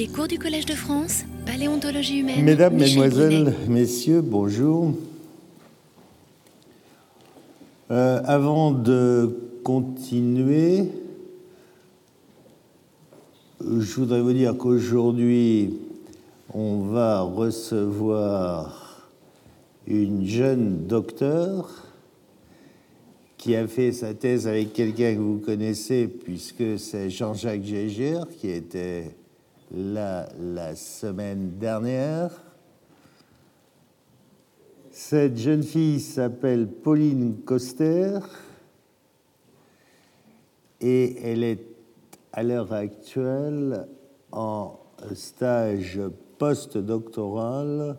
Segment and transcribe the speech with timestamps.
[0.00, 2.42] Les cours du Collège de France, paléontologie humaine.
[2.42, 3.54] Mesdames, Mesdemoiselles.
[3.68, 4.94] Messieurs, bonjour.
[7.90, 10.84] Euh, avant de continuer,
[13.60, 15.74] je voudrais vous dire qu'aujourd'hui,
[16.54, 19.10] on va recevoir
[19.86, 21.68] une jeune docteure
[23.36, 28.48] qui a fait sa thèse avec quelqu'un que vous connaissez, puisque c'est Jean-Jacques Gégère, qui
[28.48, 29.10] était
[29.72, 32.30] la semaine dernière.
[34.90, 38.18] Cette jeune fille s'appelle Pauline Coster
[40.80, 41.64] et elle est
[42.32, 43.86] à l'heure actuelle
[44.32, 44.78] en
[45.14, 46.00] stage
[46.38, 47.98] postdoctoral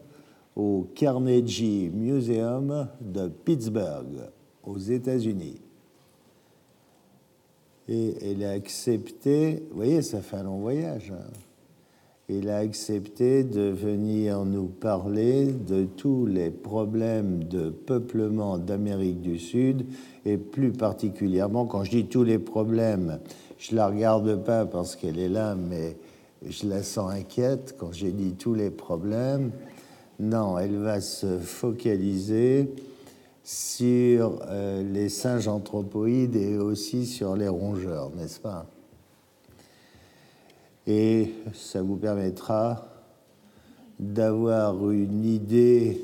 [0.55, 4.30] au Carnegie Museum de Pittsburgh,
[4.63, 5.62] aux États-Unis.
[7.88, 11.12] Et elle a accepté, vous voyez, ça fait un long voyage.
[11.12, 11.51] hein.
[12.34, 19.38] Elle a accepté de venir nous parler de tous les problèmes de peuplement d'Amérique du
[19.38, 19.85] Sud
[20.23, 23.20] et plus particulièrement, quand je dis tous les problèmes,
[23.57, 25.98] je la regarde pas parce qu'elle est là, mais
[26.48, 29.51] je la sens inquiète quand j'ai dit tous les problèmes.
[30.18, 32.70] Non, elle va se focaliser
[33.43, 38.68] sur euh, les singes anthropoïdes et aussi sur les rongeurs, n'est-ce pas?
[40.87, 42.87] Et ça vous permettra
[43.99, 46.01] d'avoir une idée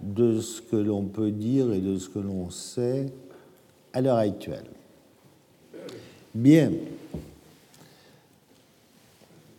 [0.00, 3.06] de ce que l'on peut dire et de ce que l'on sait
[3.92, 4.66] à l'heure actuelle.
[6.34, 6.72] Bien.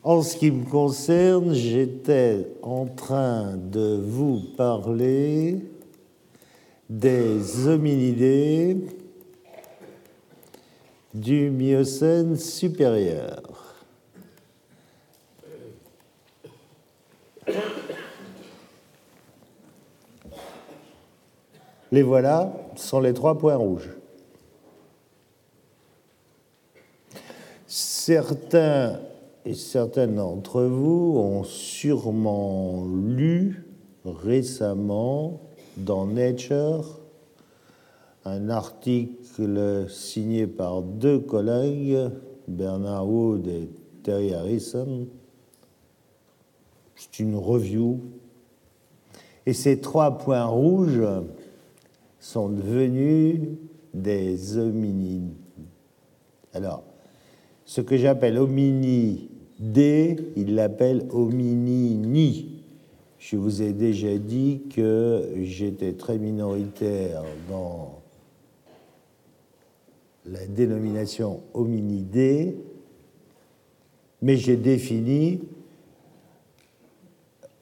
[0.03, 5.65] En ce qui me concerne, j'étais en train de vous parler
[6.89, 8.77] des hominidés
[11.13, 13.54] du Miocène supérieur.
[21.95, 23.89] Les voilà, sont les trois points rouges.
[27.67, 28.99] Certains
[29.45, 33.63] et certaines d'entre vous ont sûrement lu
[34.03, 35.39] récemment
[35.77, 36.99] dans Nature
[38.25, 42.09] un article signé par deux collègues,
[42.49, 43.69] Bernard Wood et
[44.03, 45.07] Terry Harrison.
[46.97, 48.01] C'est une review.
[49.45, 51.01] Et ces trois points rouges
[52.25, 53.39] sont devenus
[53.93, 55.35] des hominines.
[56.53, 56.83] Alors,
[57.65, 62.63] ce que j'appelle hominidés, il l'appelle hominini.
[63.19, 68.01] Je vous ai déjà dit que j'étais très minoritaire dans
[70.25, 72.57] la dénomination hominidés,
[74.23, 75.41] mais j'ai défini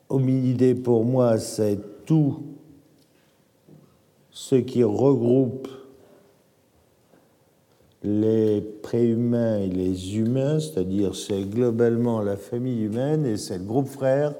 [0.08, 2.53] hominidés pour moi, c'est tout
[4.34, 5.68] ce qui regroupe
[8.02, 13.88] les préhumains et les humains, c'est-à-dire c'est globalement la famille humaine et c'est le groupe
[13.88, 14.34] frère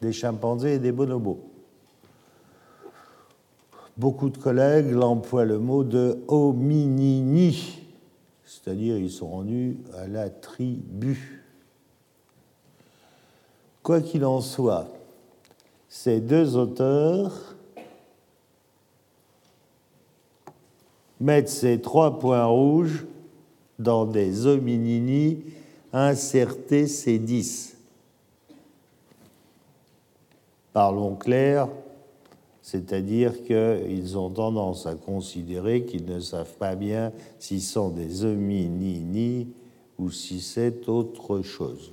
[0.00, 1.40] des chimpanzés et des bonobos.
[3.96, 7.82] Beaucoup de collègues l'emploient le mot de hominini,
[8.44, 11.42] c'est-à-dire ils sont rendus à la tribu.
[13.82, 14.88] Quoi qu'il en soit,
[15.88, 17.55] ces deux auteurs
[21.20, 23.06] mettre ces trois points rouges
[23.78, 25.42] dans des hominini
[25.92, 27.74] insertés C10.
[30.72, 31.68] Parlons clair,
[32.60, 39.48] c'est-à-dire qu'ils ont tendance à considérer qu'ils ne savent pas bien s'ils sont des hominini
[39.98, 41.92] ou si c'est autre chose.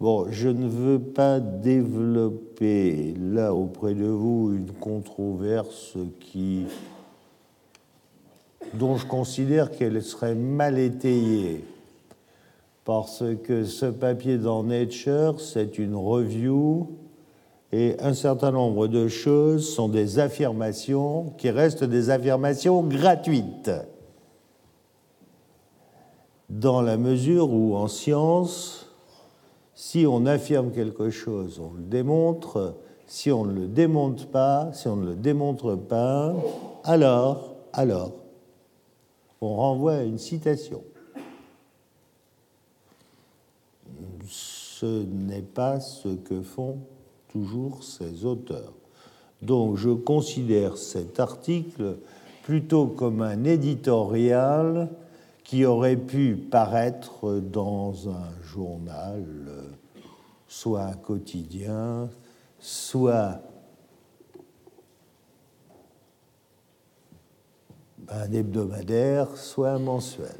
[0.00, 6.66] Bon, je ne veux pas développer là auprès de vous une controverse qui,
[8.74, 11.64] dont je considère qu'elle serait mal étayée,
[12.84, 16.86] parce que ce papier dans Nature, c'est une review
[17.72, 23.72] et un certain nombre de choses sont des affirmations qui restent des affirmations gratuites,
[26.48, 28.87] dans la mesure où en science,
[29.78, 32.74] si on affirme quelque chose, on le démontre.
[33.06, 36.34] Si on ne le démontre pas, si on ne le démontre pas,
[36.82, 38.12] alors, alors,
[39.40, 40.82] on renvoie à une citation.
[44.26, 46.78] Ce n'est pas ce que font
[47.28, 48.72] toujours ces auteurs.
[49.42, 51.98] Donc je considère cet article
[52.42, 54.88] plutôt comme un éditorial
[55.48, 59.24] qui aurait pu paraître dans un journal,
[60.46, 62.10] soit un quotidien,
[62.60, 63.40] soit
[68.10, 70.36] un hebdomadaire, soit un mensuel.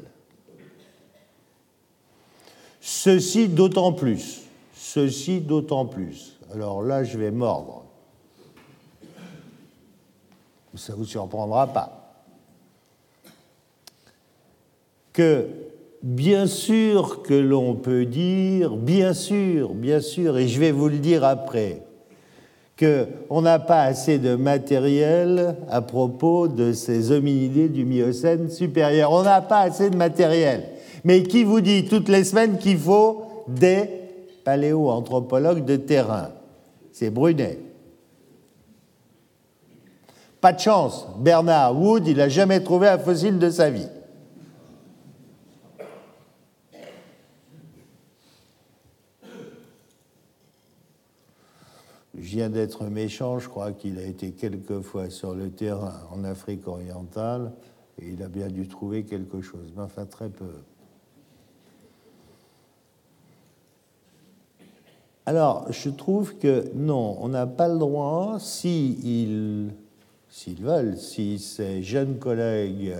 [2.79, 4.43] Ceci d'autant plus,
[4.75, 6.37] ceci d'autant plus.
[6.53, 7.83] Alors là, je vais mordre.
[10.75, 11.98] Ça ne vous surprendra pas.
[15.19, 15.47] Que
[16.01, 20.99] bien sûr que l'on peut dire, bien sûr, bien sûr, et je vais vous le
[20.99, 21.81] dire après,
[22.79, 29.11] qu'on n'a pas assez de matériel à propos de ces hominidés du Miocène supérieur.
[29.11, 30.69] On n'a pas assez de matériel.
[31.03, 33.89] Mais qui vous dit toutes les semaines qu'il faut des
[34.45, 36.29] paléoanthropologues de terrain?
[36.93, 37.59] C'est Brunet.
[40.39, 43.89] Pas de chance, Bernard Wood, il n'a jamais trouvé un fossile de sa vie.
[52.21, 56.25] Je viens d'être méchant, je crois qu'il a été quelques fois sur le terrain en
[56.25, 57.53] Afrique orientale
[57.97, 60.51] et il a bien dû trouver quelque chose, mais enfin très peu.
[65.25, 69.71] Alors, je trouve que non, on n'a pas le droit, s'ils
[70.59, 72.95] veulent, si ces jeunes collègues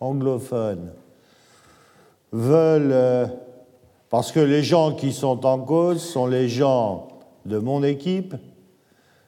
[0.00, 0.92] anglophones
[2.32, 3.26] veulent, euh,
[4.08, 7.08] parce que les gens qui sont en cause sont les gens
[7.46, 8.34] de mon équipe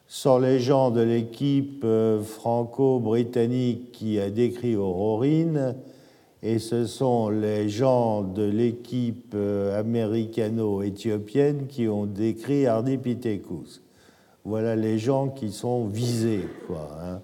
[0.06, 5.76] sont les gens de l'équipe euh, franco-britannique qui a décrit Aurorine
[6.42, 13.82] et ce sont les gens de l'équipe euh, américano-éthiopienne qui ont décrit Ardipithecus.
[14.44, 16.46] Voilà les gens qui sont visés.
[16.70, 17.20] Hein.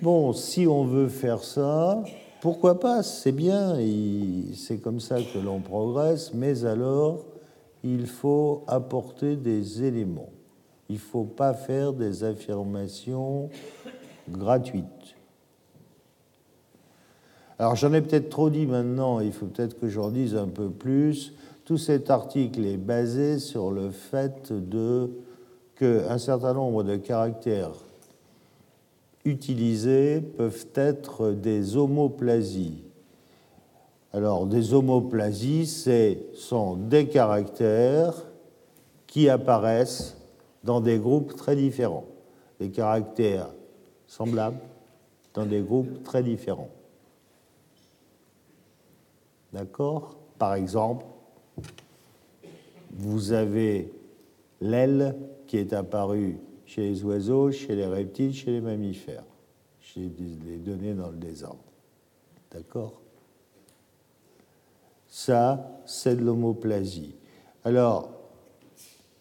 [0.00, 2.02] Bon, si on veut faire ça,
[2.40, 3.76] pourquoi pas, c'est bien,
[4.54, 7.20] c'est comme ça que l'on progresse, mais alors
[7.84, 10.30] il faut apporter des éléments.
[10.88, 13.48] Il ne faut pas faire des affirmations
[14.28, 15.16] gratuites.
[17.58, 20.68] Alors j'en ai peut-être trop dit maintenant, il faut peut-être que j'en dise un peu
[20.68, 21.34] plus.
[21.64, 25.10] Tout cet article est basé sur le fait de
[25.76, 27.72] qu'un certain nombre de caractères
[29.24, 32.82] utilisés peuvent être des homoplasies.
[34.14, 38.14] Alors, des homoplasies, ce sont des caractères
[39.06, 40.16] qui apparaissent
[40.64, 42.04] dans des groupes très différents,
[42.60, 43.48] des caractères
[44.06, 44.60] semblables
[45.32, 46.68] dans des groupes très différents.
[49.52, 50.16] D'accord?
[50.38, 51.04] Par exemple,
[52.90, 53.92] vous avez
[54.60, 55.16] l'aile
[55.46, 59.24] qui est apparue chez les oiseaux, chez les reptiles, chez les mammifères.
[59.80, 60.10] J'ai
[60.46, 61.64] les données dans le désordre.
[62.50, 63.01] D'accord?
[65.12, 67.14] Ça, c'est de l'homoplasie.
[67.66, 68.08] Alors,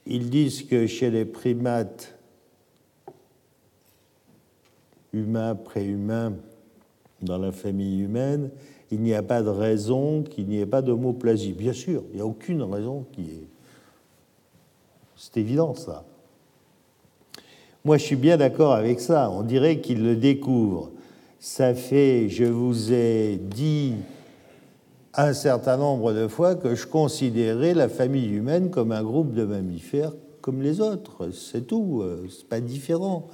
[0.06, 2.18] ils disent que chez les primates
[5.12, 6.32] humains, préhumains,
[7.22, 8.52] dans la famille humaine,
[8.90, 11.52] il n'y a pas de raison qu'il n'y ait pas d'homoplasie.
[11.52, 13.48] Bien sûr, il n'y a aucune raison qui est.
[15.18, 16.06] C'est évident, ça.
[17.84, 19.30] Moi, je suis bien d'accord avec ça.
[19.30, 20.90] On dirait qu'ils le découvrent.
[21.38, 23.96] Ça fait, je vous ai dit
[25.14, 29.44] un certain nombre de fois que je considérais la famille humaine comme un groupe de
[29.44, 31.32] mammifères comme les autres.
[31.32, 33.28] C'est tout, euh, c'est pas différent.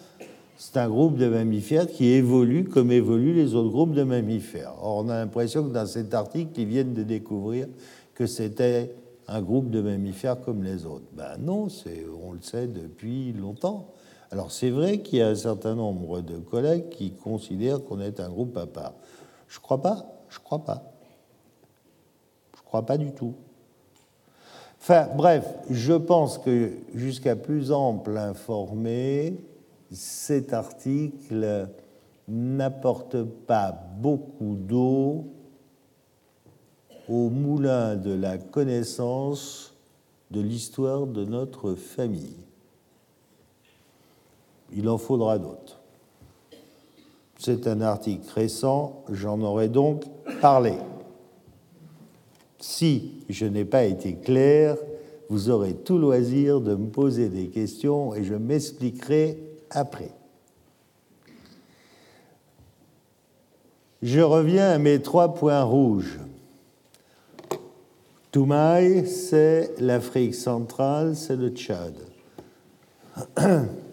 [0.58, 4.74] C'est un groupe de mammifères qui évolue comme évoluent les autres groupes de mammifères.
[4.82, 7.68] Or, on a l'impression que dans cet article, ils viennent de découvrir
[8.16, 8.96] que c'était
[9.28, 11.06] un groupe de mammifères comme les autres.
[11.14, 11.68] Ben non,
[12.26, 13.92] on le sait depuis longtemps.
[14.32, 18.20] Alors c'est vrai qu'il y a un certain nombre de collègues qui considèrent qu'on est
[18.20, 18.94] un groupe à part.
[19.48, 20.97] Je crois pas, je crois pas
[22.68, 23.34] crois pas du tout.
[24.80, 29.36] Enfin, bref, je pense que jusqu'à plus ample informé,
[29.92, 31.70] cet article
[32.28, 35.26] n'apporte pas beaucoup d'eau
[37.10, 39.74] au moulin de la connaissance
[40.32, 42.46] de l'histoire de notre famille.
[44.74, 45.80] Il en faudra d'autres.
[47.38, 50.04] C'est un article récent, j'en aurais donc
[50.42, 50.74] parlé.
[52.60, 54.78] Si je n'ai pas été clair,
[55.30, 59.38] vous aurez tout loisir de me poser des questions et je m'expliquerai
[59.70, 60.12] après.
[64.02, 66.20] Je reviens à mes trois points rouges.
[68.32, 71.96] Toumaï, c'est l'Afrique centrale, c'est le Tchad.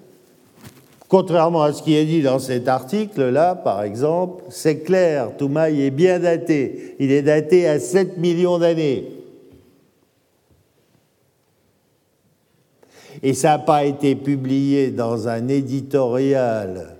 [1.15, 5.93] Contrairement à ce qui est dit dans cet article-là, par exemple, c'est clair, Toumaï est
[5.93, 6.97] bien daté.
[6.99, 9.13] Il est daté à 7 millions d'années.
[13.23, 16.97] Et ça n'a pas été publié dans un éditorial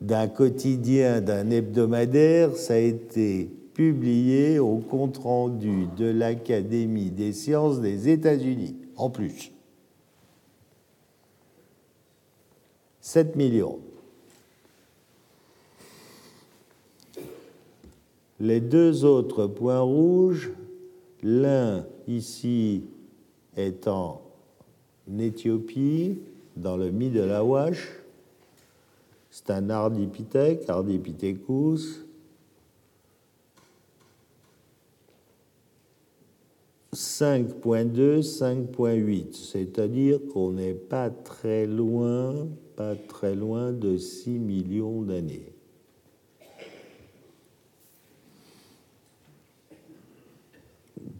[0.00, 8.08] d'un quotidien, d'un hebdomadaire, ça a été publié au compte-rendu de l'Académie des sciences des
[8.08, 9.52] États-Unis, en plus.
[13.00, 13.78] 7 millions.
[18.38, 20.50] Les deux autres points rouges,
[21.22, 22.84] l'un ici
[23.56, 24.22] est en
[25.18, 26.18] Éthiopie,
[26.56, 27.88] dans le Mi de la Wash,
[29.30, 32.04] c'est un ardipithèque, Ardipithecus,
[36.94, 42.48] 5.2, 5.8, c'est-à-dire qu'on n'est pas très loin,
[43.08, 45.52] très loin de 6 millions d'années.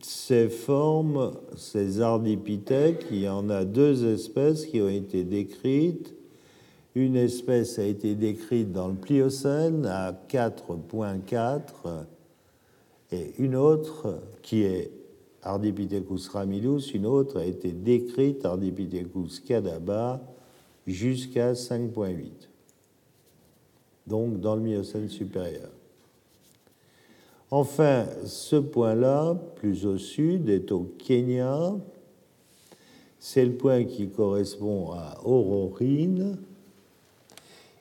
[0.03, 6.15] Ces formes, ces ardipithèques, il y en a deux espèces qui ont été décrites.
[6.95, 12.07] Une espèce a été décrite dans le Pliocène à 4.4
[13.13, 14.91] et une autre qui est
[15.43, 20.21] Ardipithecus ramidus, une autre a été décrite, Ardipithecus cadaba,
[20.91, 22.31] jusqu'à 5.8,
[24.07, 25.71] donc dans le Miocène supérieur.
[27.51, 31.73] Enfin, ce point-là, plus au sud, est au Kenya.
[33.19, 36.39] C'est le point qui correspond à Aurorine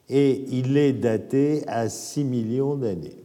[0.10, 3.24] et il est daté à 6 millions d'années.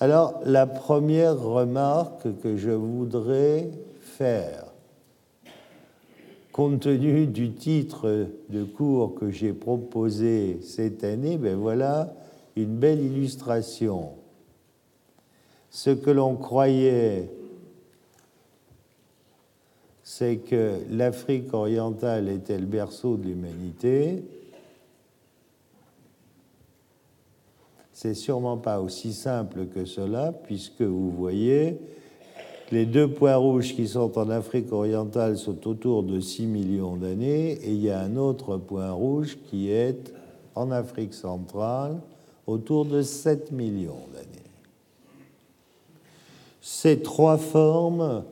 [0.00, 4.65] Alors, la première remarque que je voudrais faire,
[6.56, 12.14] compte tenu du titre de cours que j'ai proposé cette année, ben voilà
[12.56, 14.12] une belle illustration.
[15.68, 17.28] Ce que l'on croyait,
[20.02, 24.24] c'est que l'Afrique orientale était le berceau de l'humanité,
[27.96, 31.78] C'est sûrement pas aussi simple que cela, puisque vous voyez,
[32.70, 37.52] les deux points rouges qui sont en Afrique orientale sont autour de 6 millions d'années,
[37.52, 40.12] et il y a un autre point rouge qui est
[40.54, 42.00] en Afrique centrale
[42.46, 44.26] autour de 7 millions d'années.
[46.60, 48.24] Ces trois formes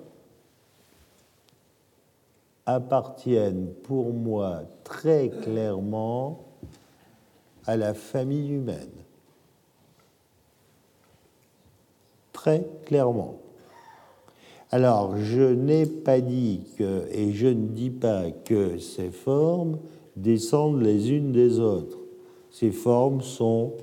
[2.66, 6.44] appartiennent pour moi très clairement
[7.66, 8.90] à la famille humaine.
[12.44, 13.38] très clairement.
[14.74, 19.78] Alors, je n'ai pas dit que, et je ne dis pas que ces formes
[20.16, 21.98] descendent les unes des autres.
[22.50, 23.74] Ces formes sont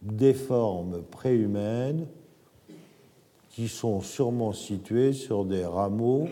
[0.00, 2.06] des formes préhumaines
[3.50, 6.26] qui sont sûrement situées sur des rameaux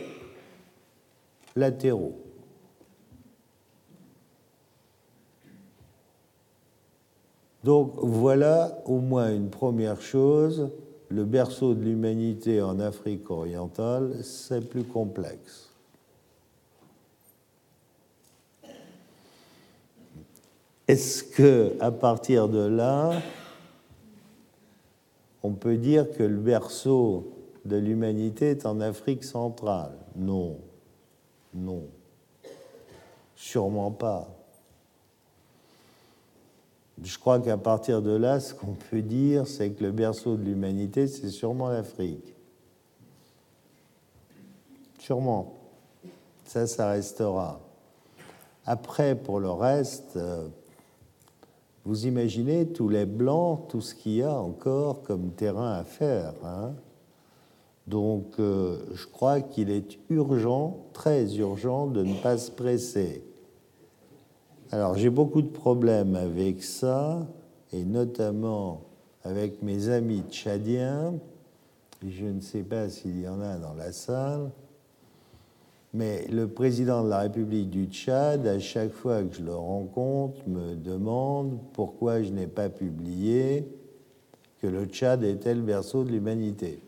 [1.56, 2.16] latéraux.
[7.64, 10.70] Donc voilà au moins une première chose,
[11.12, 15.68] le berceau de l'humanité en Afrique orientale, c'est plus complexe.
[20.88, 23.12] Est-ce que à partir de là,
[25.42, 27.30] on peut dire que le berceau
[27.64, 29.92] de l'humanité est en Afrique centrale?
[30.16, 30.56] Non,
[31.54, 31.82] non,
[33.36, 34.28] sûrement pas.
[37.00, 40.42] Je crois qu'à partir de là, ce qu'on peut dire, c'est que le berceau de
[40.42, 42.34] l'humanité, c'est sûrement l'Afrique.
[44.98, 45.54] Sûrement.
[46.44, 47.60] Ça, ça restera.
[48.66, 50.46] Après, pour le reste, euh,
[51.84, 56.34] vous imaginez tous les blancs, tout ce qu'il y a encore comme terrain à faire.
[56.44, 56.74] Hein.
[57.86, 63.24] Donc, euh, je crois qu'il est urgent, très urgent, de ne pas se presser.
[64.72, 67.26] Alors j'ai beaucoup de problèmes avec ça,
[67.74, 68.80] et notamment
[69.22, 71.12] avec mes amis tchadiens.
[72.06, 74.50] Je ne sais pas s'il y en a dans la salle,
[75.92, 80.40] mais le président de la République du Tchad, à chaque fois que je le rencontre,
[80.48, 83.68] me demande pourquoi je n'ai pas publié
[84.62, 86.80] que le Tchad était le berceau de l'humanité.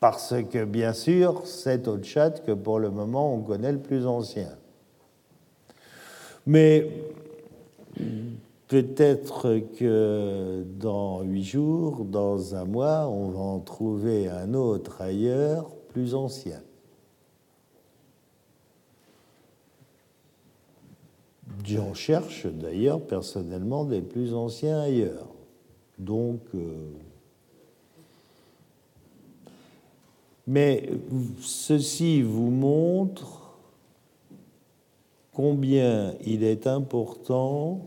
[0.00, 4.06] Parce que, bien sûr, c'est au Tchad que pour le moment on connaît le plus
[4.06, 4.56] ancien.
[6.46, 6.88] Mais
[8.68, 15.68] peut-être que dans huit jours, dans un mois, on va en trouver un autre ailleurs,
[15.88, 16.62] plus ancien.
[21.64, 25.26] J'en cherche d'ailleurs personnellement des plus anciens ailleurs.
[25.98, 26.92] Donc, euh,
[30.48, 30.88] mais
[31.42, 33.58] ceci vous montre
[35.30, 37.82] combien il est important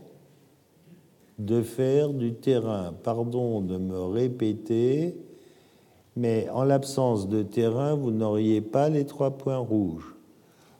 [1.40, 2.94] de faire du terrain.
[3.02, 5.16] Pardon de me répéter,
[6.14, 10.14] mais en l'absence de terrain, vous n'auriez pas les trois points rouges.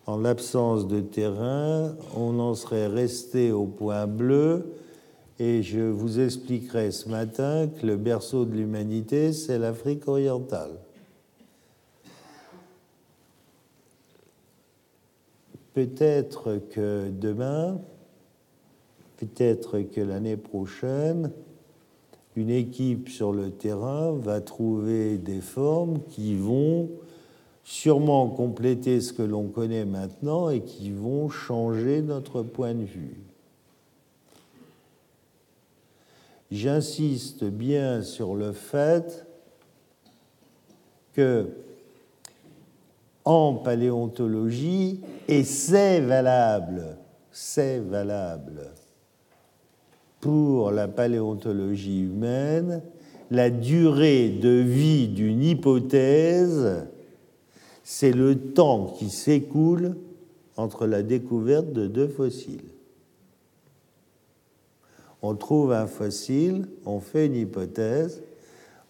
[0.06, 4.72] En l'absence de terrain, on en serait resté au point bleu,
[5.40, 10.78] et je vous expliquerai ce matin que le berceau de l'humanité, c'est l'Afrique orientale.
[15.74, 17.80] Peut-être que demain,
[19.16, 21.30] peut-être que l'année prochaine,
[22.36, 26.90] une équipe sur le terrain va trouver des formes qui vont
[27.64, 33.20] sûrement compléter ce que l'on connaît maintenant et qui vont changer notre point de vue.
[36.50, 39.26] J'insiste bien sur le fait
[41.14, 41.48] que
[43.24, 46.96] en paléontologie, et c'est valable,
[47.30, 48.62] c'est valable
[50.20, 52.82] pour la paléontologie humaine,
[53.30, 56.86] la durée de vie d'une hypothèse
[57.84, 59.96] c'est le temps qui s'écoule
[60.56, 62.70] entre la découverte de deux fossiles.
[65.20, 68.22] On trouve un fossile, on fait une hypothèse,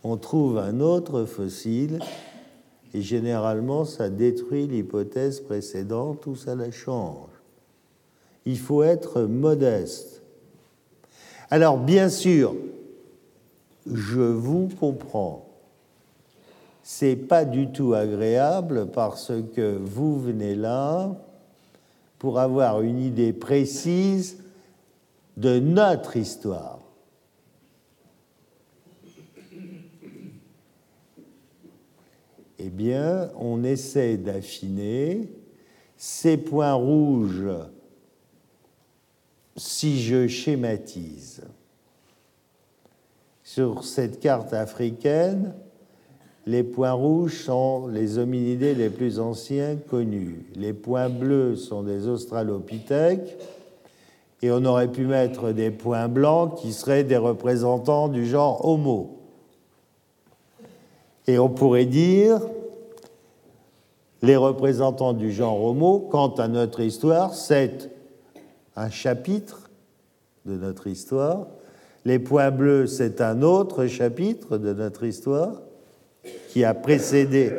[0.03, 1.99] on trouve un autre fossile,
[2.95, 7.31] et généralement ça détruit l'hypothèse précédente ou ça la change.
[8.45, 10.23] Il faut être modeste.
[11.51, 12.55] Alors bien sûr,
[13.87, 15.53] je vous comprends
[16.83, 21.15] c'est pas du tout agréable parce que vous venez là
[22.19, 24.39] pour avoir une idée précise
[25.37, 26.81] de notre histoire.
[32.65, 35.29] Eh bien, on essaie d'affiner
[35.97, 37.49] ces points rouges
[39.57, 41.43] si je schématise.
[43.43, 45.55] Sur cette carte africaine,
[46.47, 50.47] les points rouges sont les hominidés les plus anciens connus.
[50.55, 53.39] Les points bleus sont des australopithèques.
[54.41, 59.22] Et on aurait pu mettre des points blancs qui seraient des représentants du genre Homo.
[61.27, 62.41] Et on pourrait dire,
[64.23, 67.91] les représentants du genre Homo, quant à notre histoire, c'est
[68.77, 69.71] un chapitre
[70.47, 71.47] de notre histoire.
[72.05, 75.63] Les points bleus, c'est un autre chapitre de notre histoire
[76.49, 77.53] qui a précédé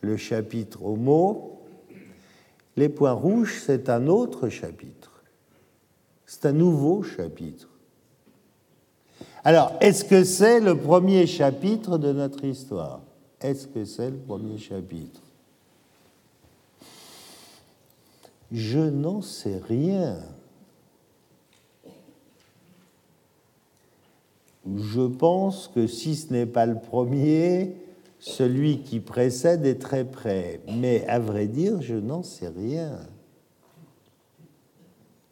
[0.00, 1.60] le chapitre Homo.
[2.76, 5.22] Les points rouges, c'est un autre chapitre.
[6.26, 7.71] C'est un nouveau chapitre.
[9.44, 13.00] Alors, est-ce que c'est le premier chapitre de notre histoire?
[13.40, 15.20] Est-ce que c'est le premier chapitre?
[18.52, 20.18] Je n'en sais rien.
[24.64, 27.74] Je pense que si ce n'est pas le premier,
[28.20, 30.60] celui qui précède est très près.
[30.68, 33.00] Mais à vrai dire, je n'en sais rien.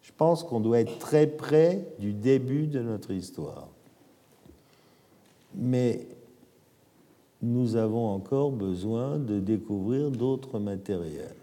[0.03, 3.70] Je pense qu'on doit être très près du début de notre histoire.
[5.55, 6.07] Mais
[7.43, 11.35] nous avons encore besoin de découvrir d'autres matériels.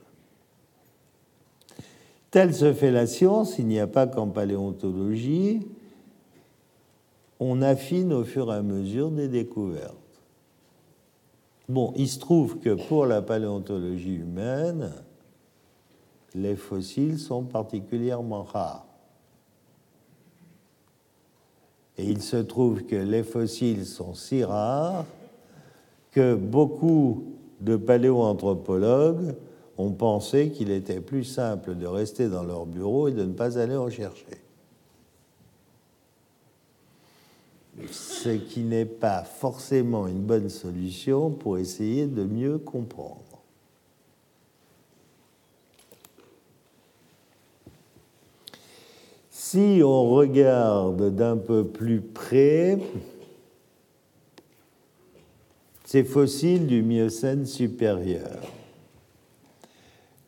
[2.31, 5.65] Telle se fait la science, il n'y a pas qu'en paléontologie,
[7.39, 9.95] on affine au fur et à mesure des découvertes.
[11.69, 14.93] Bon, il se trouve que pour la paléontologie humaine,
[16.33, 18.86] les fossiles sont particulièrement rares.
[21.97, 25.05] Et il se trouve que les fossiles sont si rares
[26.11, 27.25] que beaucoup
[27.59, 29.35] de paléoanthropologues
[29.77, 33.59] ont pensé qu'il était plus simple de rester dans leur bureau et de ne pas
[33.59, 34.25] aller en chercher.
[37.91, 43.21] ce qui n'est pas forcément une bonne solution pour essayer de mieux comprendre.
[49.49, 52.77] Si on regarde d'un peu plus près
[55.85, 58.41] ces fossiles du Miocène supérieur,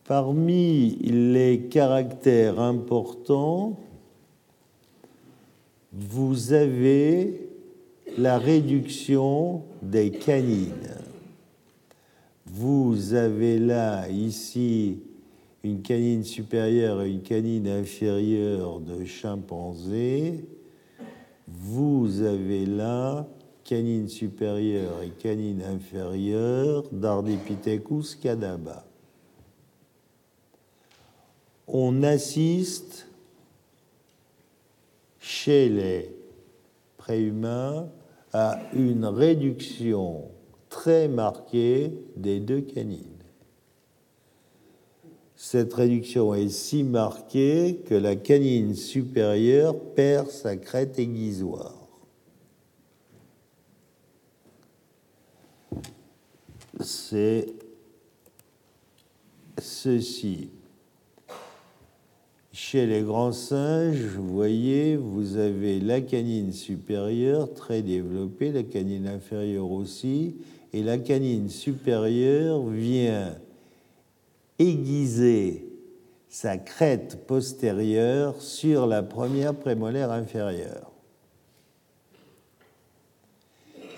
[0.05, 3.77] parmi les caractères importants,
[5.91, 7.49] vous avez
[8.17, 10.95] la réduction des canines.
[12.45, 15.01] Vous avez là, ici,
[15.63, 20.45] une canine supérieure et une canine inférieure de chimpanzé.
[21.47, 23.27] Vous avez là
[23.63, 28.85] canine supérieure et canine inférieure d'Ardipithecus cadaba.
[31.67, 33.07] On assiste
[35.19, 36.15] chez les
[36.97, 37.89] préhumains
[38.33, 40.23] à une réduction
[40.69, 43.18] très marquée des deux canines.
[45.41, 51.75] Cette réduction est si marquée que la canine supérieure perd sa crête aiguisoire.
[56.81, 57.47] c'est
[59.61, 60.49] ceci.
[62.51, 69.07] Chez les grands singes, vous voyez, vous avez la canine supérieure très développée, la canine
[69.07, 70.35] inférieure aussi,
[70.73, 73.37] et la canine supérieure vient
[74.59, 75.65] aiguiser
[76.27, 80.91] sa crête postérieure sur la première prémolaire inférieure.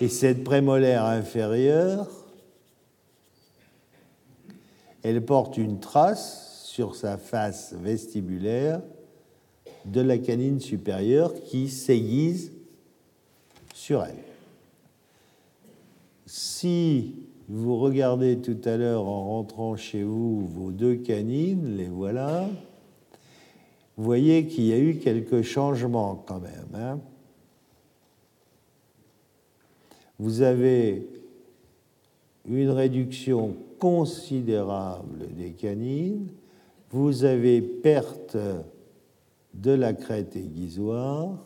[0.00, 2.08] Et cette prémolaire inférieure
[5.02, 8.80] elle porte une trace sur sa face vestibulaire
[9.84, 12.52] de la canine supérieure qui s'aiguise
[13.74, 14.14] sur elle.
[16.24, 22.48] Si vous regardez tout à l'heure en rentrant chez vous vos deux canines, les voilà,
[23.96, 26.68] vous voyez qu'il y a eu quelques changements quand même.
[26.74, 26.98] Hein.
[30.18, 31.08] vous avez
[32.48, 36.28] une réduction considérable des canines,
[36.90, 38.36] vous avez perte
[39.52, 41.36] de la crête aiguisoire,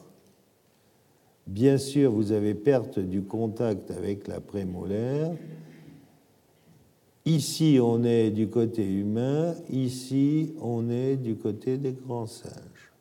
[1.46, 5.32] bien sûr vous avez perte du contact avec la prémolaire,
[7.26, 12.92] ici on est du côté humain, ici on est du côté des grands singes.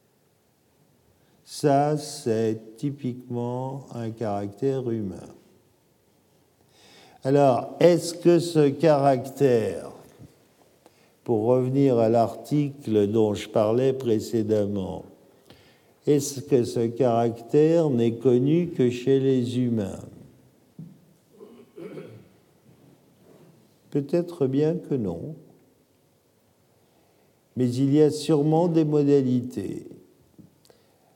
[1.46, 5.30] Ça, c'est typiquement un caractère humain.
[7.24, 9.92] Alors, est-ce que ce caractère,
[11.24, 15.06] pour revenir à l'article dont je parlais précédemment,
[16.08, 20.00] est-ce que ce caractère n'est connu que chez les humains?
[23.96, 25.36] Peut-être bien que non,
[27.56, 29.88] mais il y a sûrement des modalités.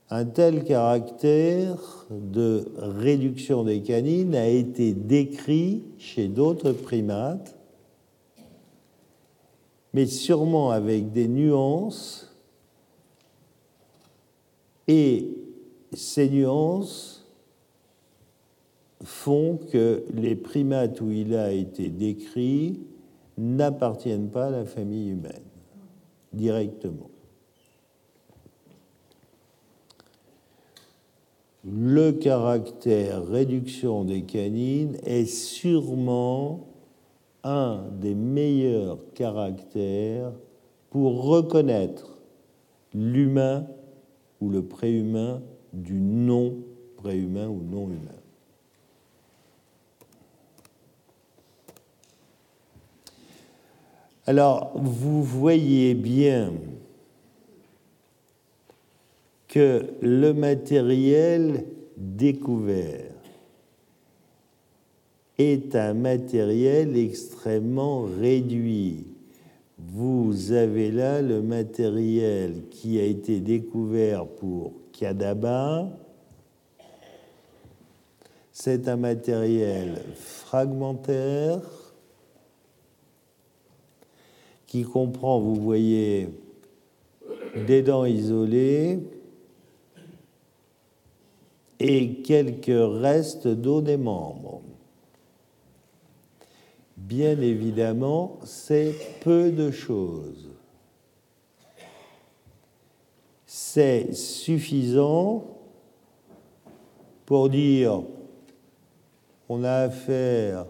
[0.10, 7.54] Un tel caractère de réduction des canines a été décrit chez d'autres primates,
[9.94, 12.34] mais sûrement avec des nuances,
[14.88, 15.28] et
[15.92, 17.19] ces nuances
[19.04, 22.80] font que les primates où il a été décrit
[23.38, 25.44] n'appartiennent pas à la famille humaine
[26.34, 27.10] directement.
[31.64, 36.68] le caractère réduction des canines est sûrement
[37.44, 40.32] un des meilleurs caractères
[40.90, 42.20] pour reconnaître
[42.94, 43.68] l'humain
[44.42, 45.42] ou le préhumain
[45.74, 46.56] du non
[46.98, 48.19] préhumain ou non humain.
[54.30, 56.54] Alors, vous voyez bien
[59.48, 61.66] que le matériel
[61.98, 63.10] découvert
[65.40, 69.08] est un matériel extrêmement réduit.
[69.80, 75.90] Vous avez là le matériel qui a été découvert pour Kadaba.
[78.52, 81.62] C'est un matériel fragmentaire
[84.70, 86.30] qui comprend, vous voyez,
[87.68, 89.00] des dents isolées,
[91.80, 94.62] et quelques restes d'eau des membres.
[96.96, 100.52] Bien évidemment, c'est peu de choses.
[103.48, 105.46] C'est suffisant
[107.26, 108.04] pour dire
[109.48, 110.68] on a affaire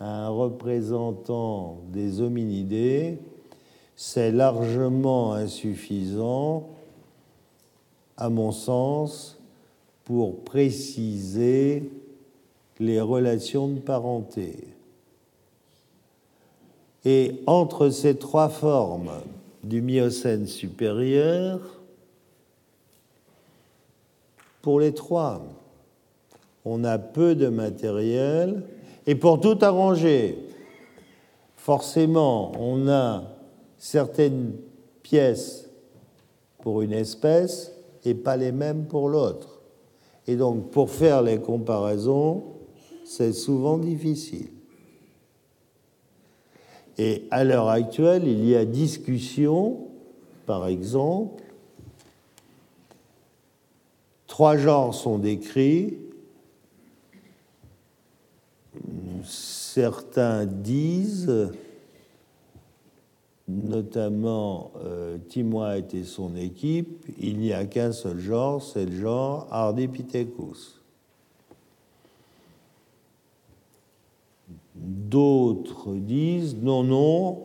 [0.00, 3.18] un représentant des hominidés,
[3.96, 6.68] c'est largement insuffisant,
[8.16, 9.38] à mon sens,
[10.04, 11.90] pour préciser
[12.78, 14.56] les relations de parenté.
[17.04, 19.12] Et entre ces trois formes
[19.62, 21.60] du Miocène supérieur,
[24.64, 25.44] pour les trois.
[26.64, 28.62] On a peu de matériel
[29.06, 30.38] et pour tout arranger,
[31.56, 33.24] forcément, on a
[33.78, 34.52] certaines
[35.02, 35.68] pièces
[36.62, 37.72] pour une espèce
[38.04, 39.60] et pas les mêmes pour l'autre.
[40.26, 42.44] Et donc, pour faire les comparaisons,
[43.04, 44.48] c'est souvent difficile.
[46.96, 49.88] Et à l'heure actuelle, il y a discussion,
[50.46, 51.42] par exemple,
[54.26, 55.98] trois genres sont décrits.
[59.24, 61.50] Certains disent,
[63.48, 65.18] notamment euh,
[65.92, 70.80] et son équipe, il n'y a qu'un seul genre, c'est le genre Ardipithecus.
[74.74, 77.44] D'autres disent non, non,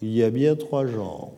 [0.00, 1.32] il y a bien trois genres.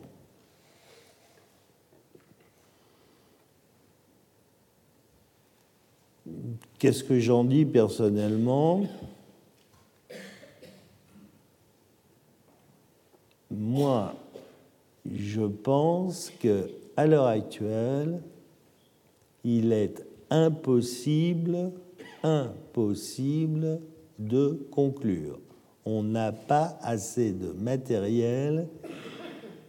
[6.79, 8.83] Qu'est-ce que j'en dis personnellement?
[13.55, 14.15] Moi,
[15.05, 18.21] je pense que à l'heure actuelle,
[19.43, 21.71] il est impossible,
[22.23, 23.79] impossible
[24.17, 25.39] de conclure.
[25.85, 28.67] On n'a pas assez de matériel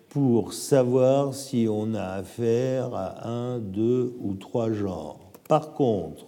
[0.08, 5.18] pour savoir si on a affaire à un, deux ou trois genres.
[5.46, 6.24] Par contre,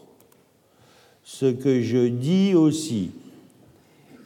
[1.22, 3.12] ce que je dis aussi,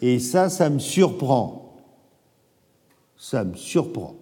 [0.00, 1.59] et ça, ça me surprend,
[3.20, 4.16] ça me surprend.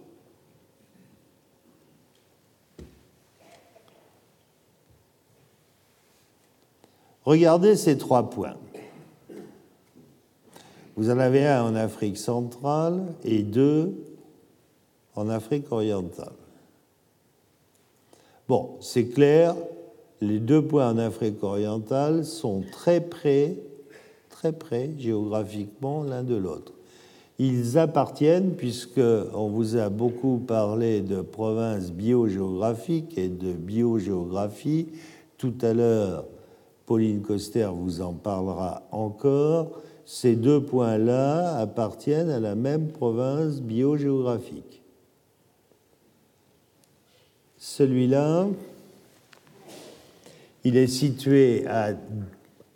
[7.23, 8.57] Regardez ces trois points.
[10.97, 13.95] Vous en avez un en Afrique centrale et deux
[15.15, 16.33] en Afrique orientale.
[18.49, 19.55] Bon, c'est clair,
[20.19, 23.55] les deux points en Afrique orientale sont très près,
[24.29, 26.73] très près géographiquement l'un de l'autre.
[27.39, 34.87] Ils appartiennent, puisque on vous a beaucoup parlé de provinces biogéographiques et de biogéographie.
[35.37, 36.25] Tout à l'heure,
[36.85, 44.81] Pauline Coster vous en parlera encore ces deux points-là appartiennent à la même province biogéographique.
[47.57, 48.47] Celui-là,
[50.63, 51.93] il est situé à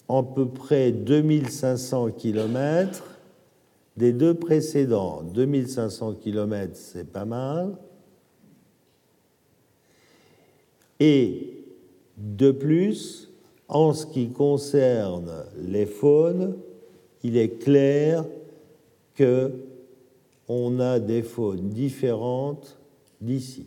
[0.10, 3.04] à peu près 2500 km
[3.98, 5.24] des deux précédents.
[5.24, 7.78] 2500 km, c'est pas mal.
[11.00, 11.64] Et
[12.18, 13.30] de plus,
[13.68, 16.56] en ce qui concerne les faunes,
[17.24, 18.26] il est clair
[19.16, 19.52] que
[20.48, 22.78] on a des faunes différentes
[23.22, 23.66] d'ici.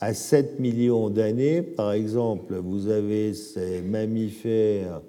[0.00, 5.00] À 7 millions d'années, par exemple, vous avez ces mammifères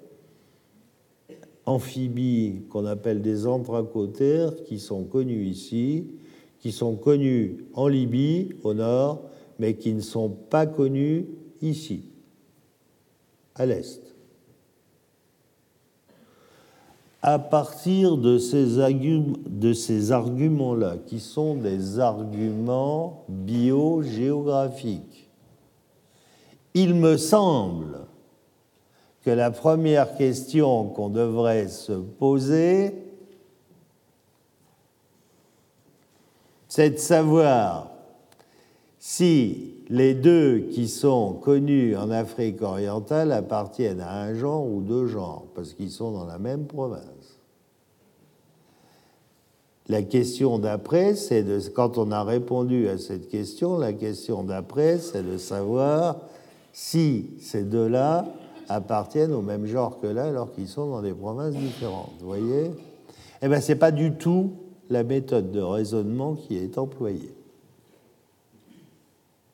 [1.68, 6.06] amphibies qu'on appelle des anthracotères qui sont connus ici,
[6.60, 9.20] qui sont connus en Libye, au nord,
[9.58, 11.26] mais qui ne sont pas connus
[11.60, 12.04] ici,
[13.54, 14.02] à l'est.
[17.20, 18.80] À partir de ces,
[20.10, 25.28] arguments-là, qui sont des arguments biogéographiques,
[26.74, 28.07] il me semble
[29.28, 32.94] que la première question qu'on devrait se poser,
[36.66, 37.90] c'est de savoir
[38.98, 45.08] si les deux qui sont connus en Afrique orientale appartiennent à un genre ou deux
[45.08, 47.38] genres, parce qu'ils sont dans la même province.
[49.88, 54.96] La question d'après, c'est de, quand on a répondu à cette question, la question d'après,
[54.96, 56.16] c'est de savoir
[56.72, 58.24] si ces deux-là
[58.68, 62.12] appartiennent au même genre que là, alors qu'ils sont dans des provinces différentes.
[62.20, 62.70] Vous voyez?
[63.40, 64.52] Eh bien, ce n'est pas du tout
[64.90, 67.34] la méthode de raisonnement qui est employée.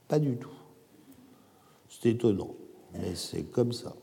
[0.09, 0.49] Pas du tout.
[1.89, 2.55] C'est étonnant,
[2.93, 3.95] mais c'est comme ça.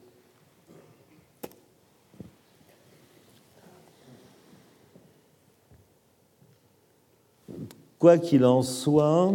[7.99, 9.33] Quoi qu'il en soit,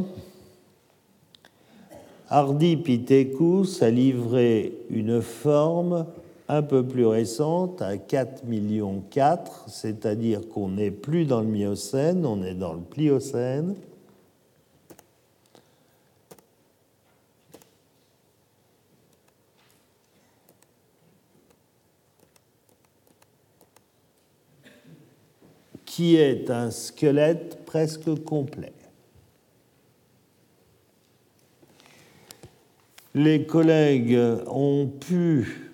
[2.29, 6.07] Ardipithecus a livré une forme
[6.49, 12.27] un peu plus récente à 4 millions 4, c'est-à-dire qu'on n'est plus dans le Miocène,
[12.27, 13.75] on est dans le Pliocène.
[25.85, 28.76] qui est un squelette presque complet.
[33.19, 35.73] Les collègues ont pu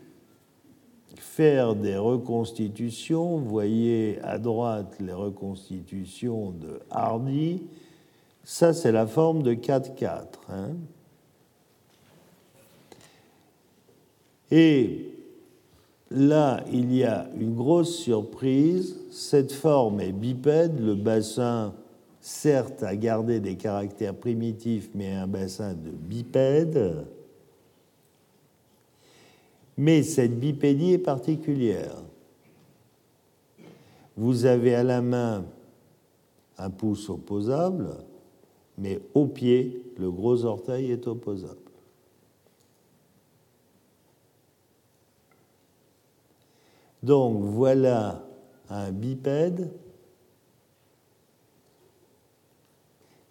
[1.16, 3.38] faire des reconstitutions.
[3.38, 7.64] Vous voyez à droite les reconstitutions de Hardy.
[8.44, 10.24] Ça, c'est la forme de 4-4.
[10.50, 10.68] Hein.
[14.52, 15.12] Et
[16.12, 19.00] là, il y a une grosse surprise.
[19.10, 20.78] Cette forme est bipède.
[20.78, 21.74] Le bassin,
[22.20, 27.04] certes, a gardé des caractères primitifs, mais un bassin de bipède.
[29.82, 31.96] Mais cette bipédie est particulière.
[34.16, 35.44] Vous avez à la main
[36.56, 37.96] un pouce opposable,
[38.78, 41.56] mais au pied, le gros orteil est opposable.
[47.02, 48.24] Donc voilà
[48.70, 49.68] un bipède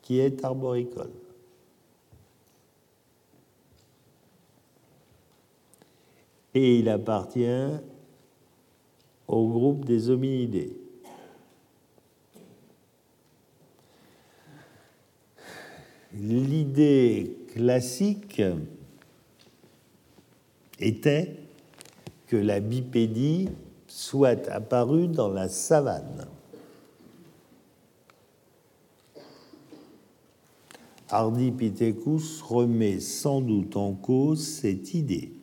[0.01, 1.20] qui est arboricole.
[6.53, 7.69] Et il appartient
[9.27, 10.77] au groupe des hominidés.
[16.13, 18.41] L'idée classique
[20.77, 21.37] était
[22.27, 23.49] que la bipédie
[23.87, 26.27] soit apparue dans la savane.
[31.09, 35.33] Ardipithecus remet sans doute en cause cette idée.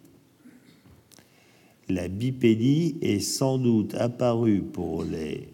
[1.89, 5.49] La bipédie est sans doute apparue pour, les,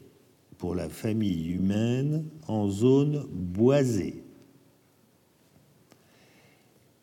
[0.59, 4.25] pour la famille humaine en zone boisée.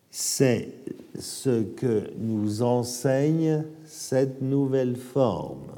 [0.09, 0.73] C'est
[1.17, 5.71] ce que nous enseigne cette nouvelle forme.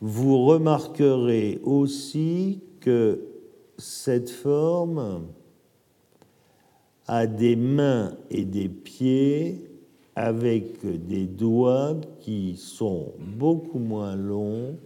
[0.00, 3.28] Vous remarquerez aussi que
[3.76, 5.26] cette forme
[7.06, 9.71] a des mains et des pieds
[10.14, 14.76] avec des doigts qui sont beaucoup moins longs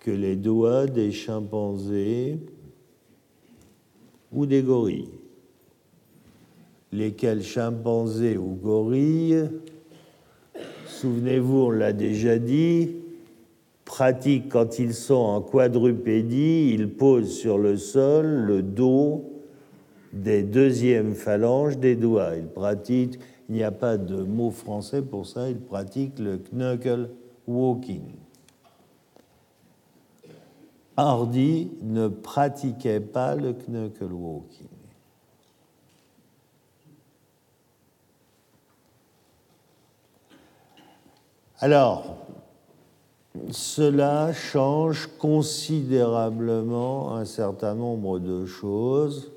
[0.00, 2.38] que les doigts des chimpanzés
[4.32, 5.08] ou des gorilles.
[6.92, 9.48] Lesquels chimpanzés ou gorilles,
[10.86, 12.90] souvenez-vous, on l'a déjà dit,
[13.84, 19.33] pratiquent quand ils sont en quadrupédie, ils posent sur le sol le dos
[20.14, 22.36] des deuxièmes phalanges des doigts.
[22.36, 27.10] Ils pratiquent, il n'y a pas de mot français pour ça, ils pratiquent le knuckle
[27.46, 28.02] walking.
[30.96, 34.68] Hardy ne pratiquait pas le knuckle walking.
[41.58, 42.18] Alors,
[43.50, 49.32] cela change considérablement un certain nombre de choses,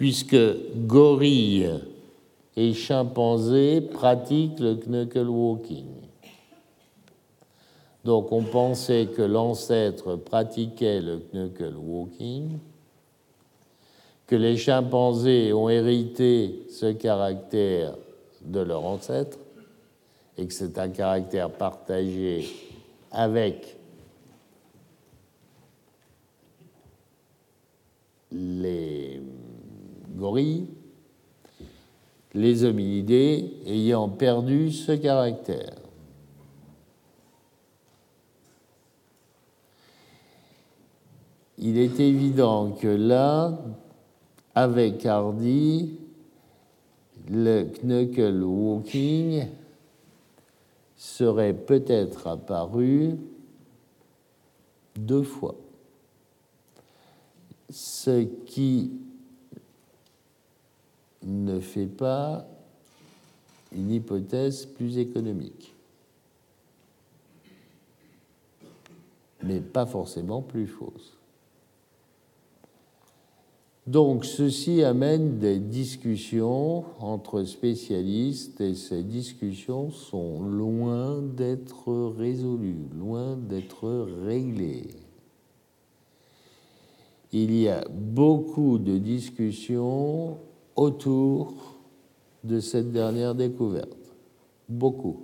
[0.00, 0.34] puisque
[0.86, 1.78] gorilles
[2.56, 5.84] et chimpanzés pratiquent le knuckle walking.
[8.02, 12.58] Donc on pensait que l'ancêtre pratiquait le knuckle walking,
[14.26, 17.94] que les chimpanzés ont hérité ce caractère
[18.40, 19.36] de leur ancêtre
[20.38, 22.48] et que c'est un caractère partagé
[23.10, 23.76] avec
[28.32, 29.20] les
[32.34, 35.76] les hominidés ayant perdu ce caractère.
[41.58, 43.58] Il est évident que là,
[44.54, 45.98] avec Hardy,
[47.28, 49.46] le knuckle walking
[50.96, 53.16] serait peut-être apparu
[54.96, 55.54] deux fois,
[57.68, 58.92] ce qui
[61.22, 62.46] ne fait pas
[63.72, 65.74] une hypothèse plus économique,
[69.42, 71.16] mais pas forcément plus fausse.
[73.86, 83.36] Donc ceci amène des discussions entre spécialistes et ces discussions sont loin d'être résolues, loin
[83.36, 83.88] d'être
[84.24, 84.90] réglées.
[87.32, 90.38] Il y a beaucoup de discussions
[90.76, 91.54] autour
[92.44, 93.96] de cette dernière découverte.
[94.68, 95.22] Beaucoup.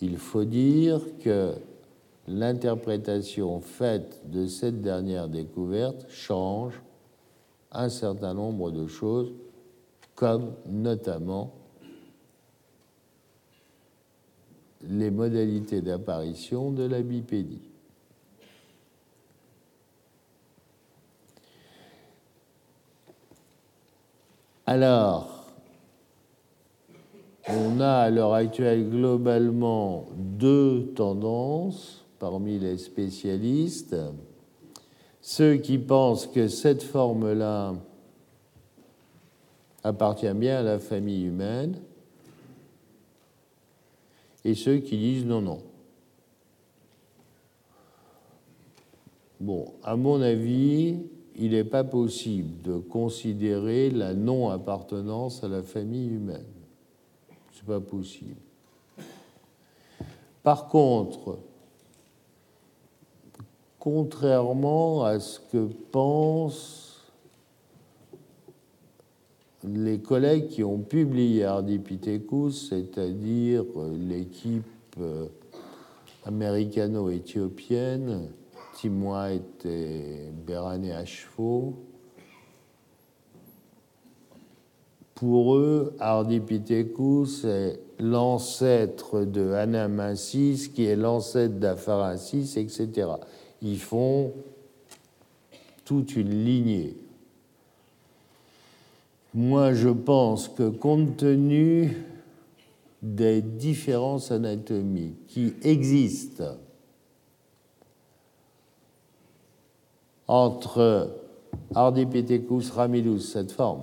[0.00, 1.54] Il faut dire que
[2.26, 6.80] l'interprétation faite de cette dernière découverte change
[7.70, 9.32] un certain nombre de choses,
[10.14, 11.54] comme notamment
[14.82, 17.71] les modalités d'apparition de la bipédie.
[24.74, 25.28] Alors,
[27.46, 33.94] on a à l'heure actuelle globalement deux tendances parmi les spécialistes.
[35.20, 37.74] Ceux qui pensent que cette forme-là
[39.84, 41.76] appartient bien à la famille humaine
[44.42, 45.60] et ceux qui disent non, non.
[49.38, 50.96] Bon, à mon avis,
[51.36, 56.44] il n'est pas possible de considérer la non-appartenance à la famille humaine.
[57.52, 58.36] Ce n'est pas possible.
[60.42, 61.38] Par contre,
[63.78, 66.82] contrairement à ce que pensent
[69.64, 73.64] les collègues qui ont publié Ardipithecus, c'est-à-dire
[74.08, 74.64] l'équipe
[75.00, 75.26] euh,
[76.24, 78.28] américano-éthiopienne,
[78.88, 81.74] White et Berané à chevaux,
[85.14, 93.08] pour eux, Ardipithecus est l'ancêtre de Anamensis, qui est l'ancêtre d'Apharasis, etc.
[93.60, 94.32] Ils font
[95.84, 96.96] toute une lignée.
[99.32, 101.96] Moi, je pense que compte tenu
[103.00, 106.56] des différences anatomiques qui existent
[110.32, 111.10] entre
[111.74, 113.82] Ardipithecus ramidus, cette forme,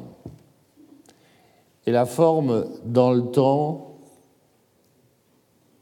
[1.86, 3.98] et la forme dans le temps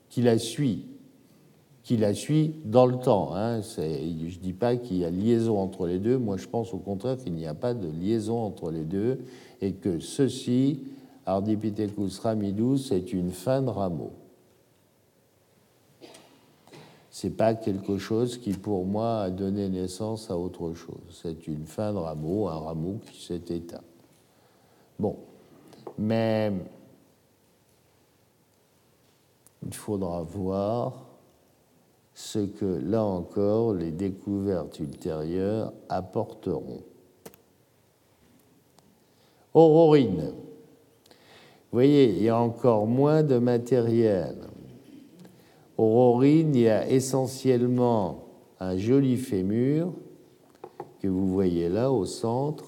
[0.09, 0.83] qui la suit,
[1.83, 3.33] qui la suit dans le temps.
[3.33, 3.61] Hein.
[3.61, 6.79] Je ne dis pas qu'il y a liaison entre les deux, moi je pense au
[6.79, 9.19] contraire qu'il n'y a pas de liaison entre les deux,
[9.61, 10.81] et que ceci,
[11.25, 14.11] Ardipithecus ramidus, est une fin de rameau.
[17.19, 21.19] C'est pas quelque chose qui, pour moi, a donné naissance à autre chose.
[21.23, 23.81] C'est une fin de rameau, un rameau qui s'est éteint.
[24.99, 25.17] Bon,
[25.97, 26.53] mais
[29.65, 31.07] il faudra voir
[32.13, 36.83] ce que, là encore, les découvertes ultérieures apporteront.
[39.55, 40.33] Aurorine.
[40.35, 44.35] Vous voyez, il y a encore moins de matériel.
[45.77, 48.23] Aurorine, il y a essentiellement
[48.59, 49.93] un joli fémur
[50.99, 52.65] que vous voyez là au centre.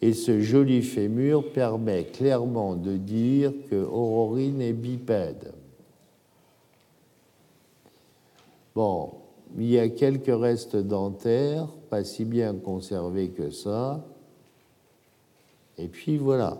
[0.00, 5.52] Et ce joli fémur permet clairement de dire que Aurorine est bipède.
[8.74, 9.10] Bon,
[9.56, 14.04] il y a quelques restes dentaires, pas si bien conservés que ça.
[15.78, 16.58] Et puis voilà.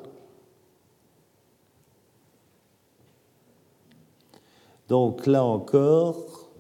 [4.88, 6.50] Donc là encore,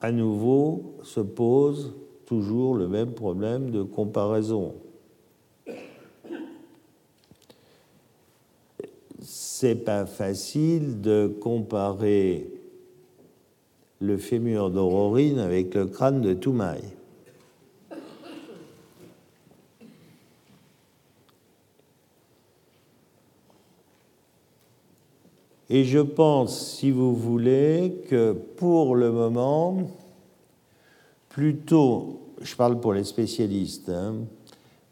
[0.00, 1.94] à nouveau, se pose
[2.26, 4.74] toujours le même problème de comparaison.
[9.20, 12.50] C'est pas facile de comparer
[14.00, 16.82] le fémur d'Aurorine avec le crâne de Toumaï.
[25.74, 29.78] Et je pense, si vous voulez, que pour le moment,
[31.30, 34.16] plutôt, je parle pour les spécialistes, hein,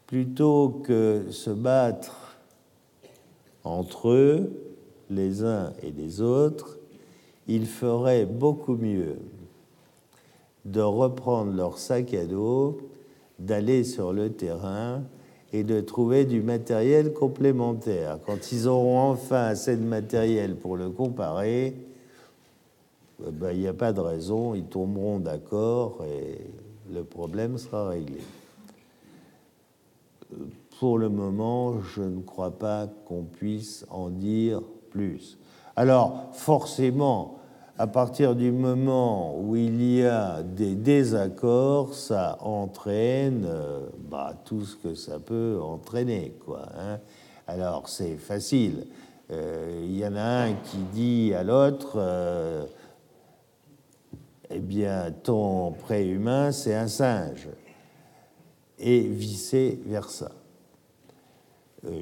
[0.07, 2.35] plutôt que se battre
[3.63, 4.51] entre eux,
[5.11, 6.79] les uns et les autres,
[7.47, 9.17] il ferait beaucoup mieux
[10.65, 12.79] de reprendre leur sac à dos,
[13.37, 15.03] d'aller sur le terrain
[15.53, 18.19] et de trouver du matériel complémentaire.
[18.25, 21.75] Quand ils auront enfin assez de matériel pour le comparer,
[23.27, 26.37] eh ben, il n'y a pas de raison, ils tomberont d'accord et
[26.91, 28.21] le problème sera réglé.
[30.79, 35.37] Pour le moment, je ne crois pas qu'on puisse en dire plus.
[35.75, 37.40] Alors, forcément,
[37.77, 44.65] à partir du moment où il y a des désaccords, ça entraîne euh, bah, tout
[44.65, 46.35] ce que ça peut entraîner.
[46.45, 46.99] Quoi, hein.
[47.47, 48.85] Alors c'est facile.
[49.31, 52.65] Euh, il y en a un qui dit à l'autre, euh,
[54.49, 57.47] eh bien ton préhumain c'est un singe,
[58.77, 60.31] et vice-versa.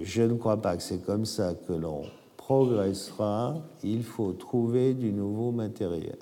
[0.02, 2.04] je ne crois pas que c'est comme ça que l'on
[2.50, 6.18] progressera, il faut trouver du nouveau matériel.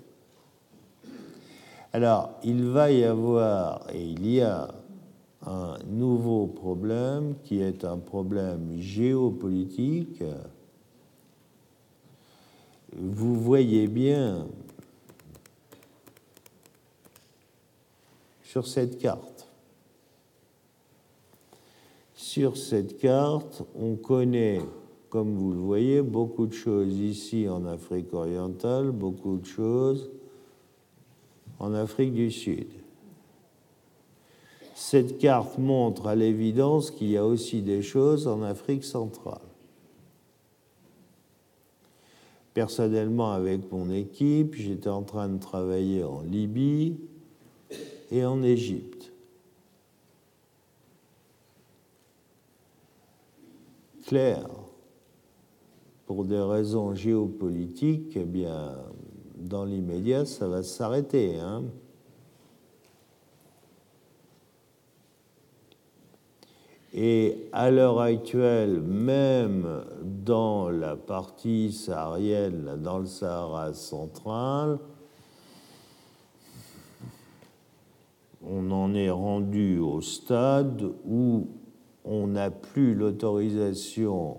[1.93, 4.67] Alors, il va y avoir, et il y a
[5.45, 10.21] un nouveau problème qui est un problème géopolitique.
[12.93, 14.47] Vous voyez bien
[18.43, 19.47] sur cette carte
[22.13, 24.59] sur cette carte, on connaît,
[25.09, 30.09] comme vous le voyez, beaucoup de choses ici en Afrique orientale, beaucoup de choses
[31.59, 32.67] en Afrique du Sud.
[34.75, 39.41] Cette carte montre à l'évidence qu'il y a aussi des choses en Afrique centrale.
[42.53, 46.97] Personnellement, avec mon équipe, j'étais en train de travailler en Libye
[48.11, 49.11] et en Égypte.
[54.05, 54.47] Claire,
[56.07, 58.73] pour des raisons géopolitiques, eh bien,
[59.35, 61.37] dans l'immédiat, ça va s'arrêter.
[61.37, 61.65] Hein.
[66.93, 69.83] Et à l'heure actuelle, même
[70.25, 74.79] dans la partie saharienne, dans le Sahara central,
[78.41, 81.47] on en est rendu au stade où
[82.05, 84.37] on n'a plus l'autorisation,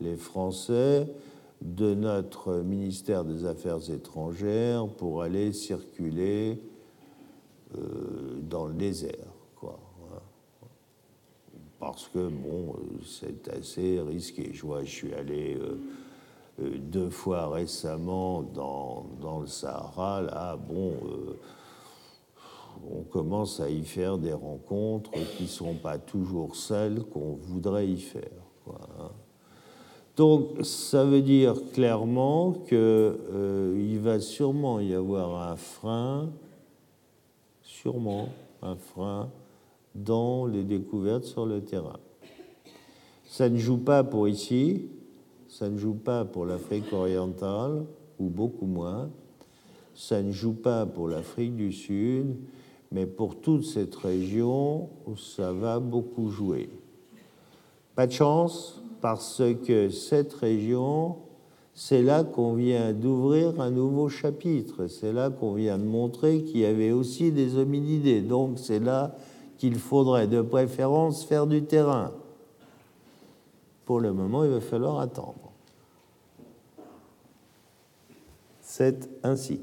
[0.00, 1.06] les Français,
[1.60, 6.58] de notre ministère des Affaires étrangères pour aller circuler
[7.76, 9.32] euh, dans le désert.
[9.56, 9.78] Quoi,
[11.78, 14.50] Parce que, bon, c'est assez risqué.
[14.54, 15.78] Je vois, je suis allé euh,
[16.62, 20.22] euh, deux fois récemment dans, le Sahara.
[20.22, 20.94] Là, bon,
[22.90, 27.86] on commence à y faire des rencontres qui ne sont pas toujours celles qu'on voudrait
[27.86, 28.42] y faire.
[28.98, 29.10] Hein.
[30.16, 36.30] Donc ça veut dire clairement qu'il euh, va sûrement y avoir un frein,
[37.62, 38.28] sûrement
[38.62, 39.30] un frein
[39.94, 41.98] dans les découvertes sur le terrain.
[43.24, 44.88] Ça ne joue pas pour ici,
[45.48, 47.84] ça ne joue pas pour l'Afrique orientale,
[48.18, 49.10] ou beaucoup moins,
[49.94, 52.36] ça ne joue pas pour l'Afrique du Sud,
[52.92, 56.68] mais pour toute cette région, ça va beaucoup jouer.
[57.94, 61.16] Pas de chance, parce que cette région,
[61.74, 66.60] c'est là qu'on vient d'ouvrir un nouveau chapitre, c'est là qu'on vient de montrer qu'il
[66.60, 69.14] y avait aussi des hominidés, donc c'est là
[69.58, 72.12] qu'il faudrait de préférence faire du terrain.
[73.84, 75.52] Pour le moment, il va falloir attendre.
[78.60, 79.60] C'est ainsi.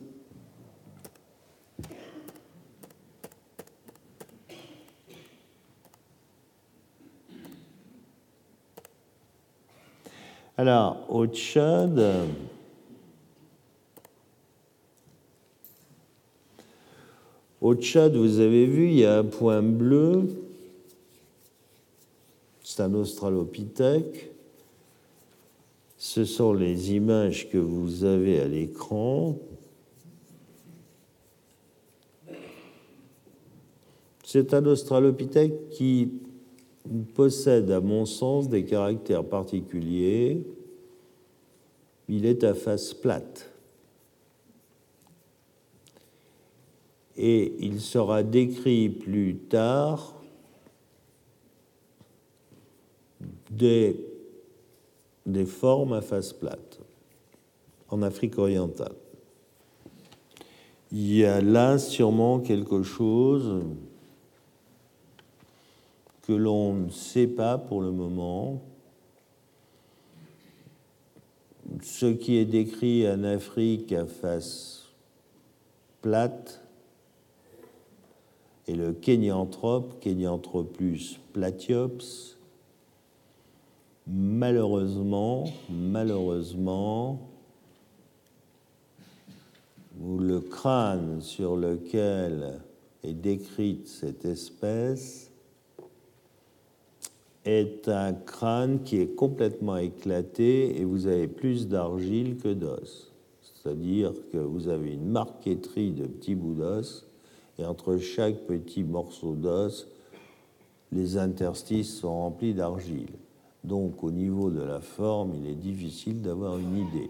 [10.60, 12.04] Alors, au Tchad,
[17.62, 20.24] au Tchad, vous avez vu, il y a un point bleu,
[22.64, 24.32] c'est un australopithèque.
[25.96, 29.38] Ce sont les images que vous avez à l'écran.
[34.24, 36.12] C'est un australopithèque qui
[37.14, 40.46] possède, à mon sens, des caractères particuliers.
[42.10, 43.52] Il est à face plate.
[47.18, 50.14] Et il sera décrit plus tard
[53.50, 54.00] des,
[55.26, 56.80] des formes à face plate
[57.90, 58.94] en Afrique orientale.
[60.92, 63.64] Il y a là sûrement quelque chose
[66.28, 68.62] que l'on ne sait pas pour le moment.
[71.82, 74.90] Ce qui est décrit en Afrique à face
[76.02, 76.62] plate
[78.68, 82.36] est le Kenyanthrope, Kenyanthropus platyops.
[84.06, 87.22] Malheureusement, malheureusement,
[90.02, 92.60] le crâne sur lequel
[93.04, 95.27] est décrite cette espèce
[97.48, 103.14] est un crâne qui est complètement éclaté et vous avez plus d'argile que d'os.
[103.42, 107.08] C'est-à-dire que vous avez une marqueterie de petits bouts d'os
[107.58, 109.88] et entre chaque petit morceau d'os,
[110.92, 113.14] les interstices sont remplis d'argile.
[113.64, 117.10] Donc au niveau de la forme, il est difficile d'avoir une idée.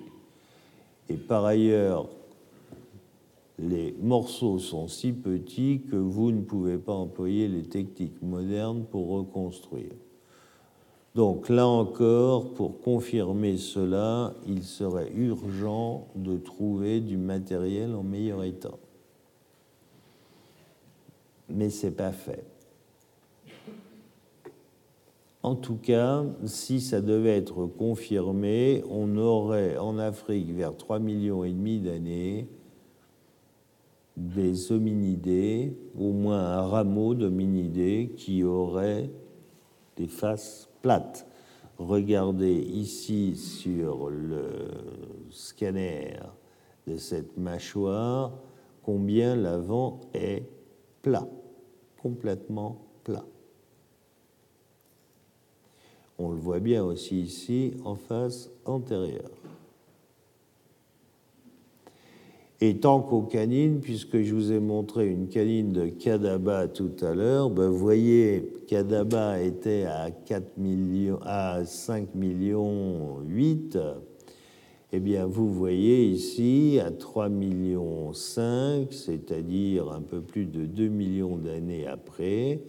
[1.09, 2.09] Et par ailleurs,
[3.57, 9.09] les morceaux sont si petits que vous ne pouvez pas employer les techniques modernes pour
[9.09, 9.93] reconstruire.
[11.17, 18.43] Donc là encore, pour confirmer cela, il serait urgent de trouver du matériel en meilleur
[18.43, 18.77] état.
[21.49, 22.45] Mais ce n'est pas fait.
[25.41, 31.43] En tout cas, si ça devait être confirmé, on aurait en Afrique, vers 3 millions
[31.43, 32.47] et demi d'années,
[34.15, 39.09] des hominidés, au moins un rameau d'hominidés qui aurait
[39.95, 41.25] des faces plates.
[41.77, 44.47] Regardez ici sur le
[45.29, 46.17] scanner
[46.87, 48.31] de cette mâchoire
[48.81, 50.43] combien l'avant est
[51.01, 51.27] plat,
[52.01, 53.25] complètement plat.
[56.17, 59.29] On le voit bien aussi ici en face antérieure.
[62.59, 67.13] Et tant qu'aux canines, puisque je vous ai montré une canine de Kadaba tout à
[67.13, 73.77] l'heure, ben vous voyez, Kadaba était à, 4 millions, à 5 millions 8.
[74.91, 80.87] Eh bien, vous voyez ici à 3 millions 5, c'est-à-dire un peu plus de 2
[80.87, 82.61] millions d'années après,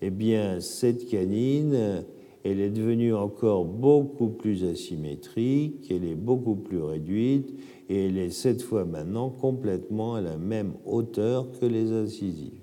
[0.00, 2.04] eh bien, cette canine,
[2.44, 7.52] elle est devenue encore beaucoup plus asymétrique, elle est beaucoup plus réduite,
[7.88, 12.60] et elle est cette fois maintenant complètement à la même hauteur que les incisives.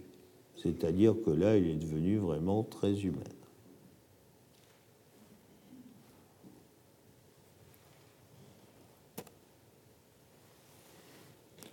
[0.56, 3.24] C'est-à-dire que là, elle est devenue vraiment très humaine.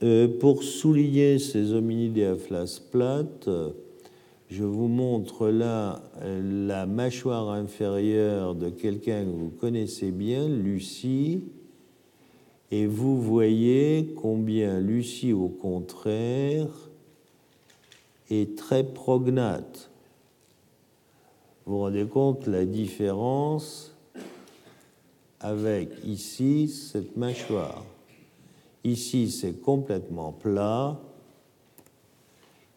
[0.02, 3.48] Euh, pour souligner ces hominidés à face plate,
[4.52, 11.44] je vous montre là la mâchoire inférieure de quelqu'un que vous connaissez bien, Lucie,
[12.70, 16.68] et vous voyez combien Lucie, au contraire,
[18.28, 19.90] est très prognate.
[21.64, 23.96] Vous vous rendez compte la différence
[25.40, 27.86] avec ici cette mâchoire.
[28.84, 31.00] Ici, c'est complètement plat.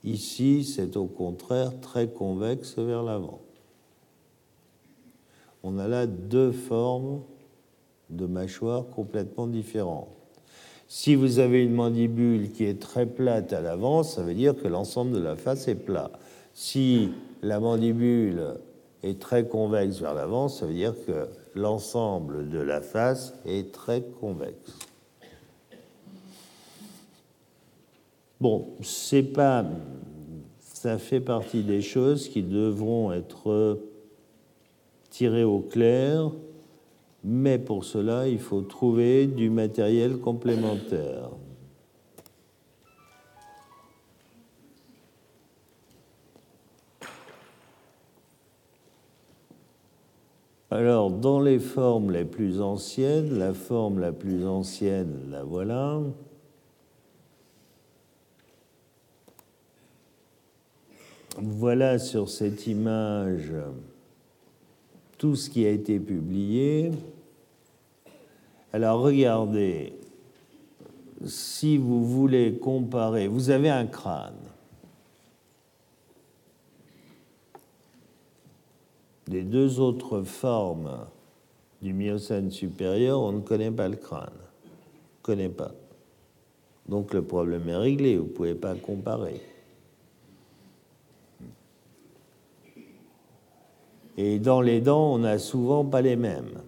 [0.05, 3.39] Ici, c'est au contraire très convexe vers l'avant.
[5.63, 7.21] On a là deux formes
[8.11, 10.09] de mâchoires complètement différentes.
[10.87, 14.67] Si vous avez une mandibule qui est très plate à l'avant, ça veut dire que
[14.67, 16.11] l'ensemble de la face est plat.
[16.53, 17.09] Si
[17.41, 18.59] la mandibule
[19.01, 24.03] est très convexe vers l'avant, ça veut dire que l'ensemble de la face est très
[24.21, 24.77] convexe.
[28.39, 29.65] Bon, c'est pas,
[30.59, 33.79] ça fait partie des choses qui devront être
[35.09, 36.31] tirées au clair
[37.27, 41.31] mais pour cela, il faut trouver du matériel complémentaire.
[50.69, 56.01] Alors, dans les formes les plus anciennes, la forme la plus ancienne, la voilà.
[61.37, 63.51] Voilà sur cette image
[65.17, 66.91] tout ce qui a été publié.
[68.71, 69.93] Alors regardez,
[71.25, 74.33] si vous voulez comparer, vous avez un crâne.
[79.27, 81.05] Des deux autres formes
[81.81, 84.29] du Miocène supérieur, on ne connaît pas le crâne.
[84.31, 85.71] On ne connaît pas.
[86.87, 89.41] Donc le problème est réglé, vous ne pouvez pas comparer.
[94.17, 96.61] Et dans les dents, on n'a souvent pas les mêmes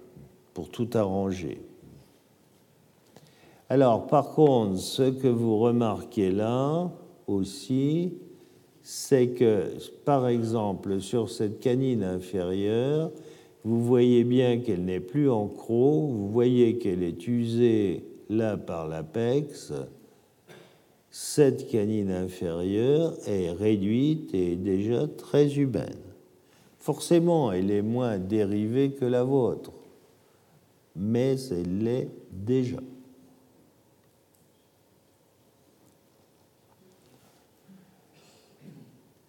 [0.53, 1.61] pour tout arranger.
[3.69, 6.89] Alors, par contre, ce que vous remarquez là
[7.27, 8.13] aussi,
[8.81, 9.65] c'est que,
[10.05, 13.11] par exemple, sur cette canine inférieure,
[13.65, 18.87] vous voyez bien qu'elle n'est plus en croc, vous voyez qu'elle est usée là par
[18.87, 19.73] l'apex.
[21.09, 26.06] Cette canine inférieure est réduite et déjà très humaine.
[26.79, 29.71] Forcément, elle est moins dérivée que la vôtre,
[30.95, 32.77] mais elle l'est déjà.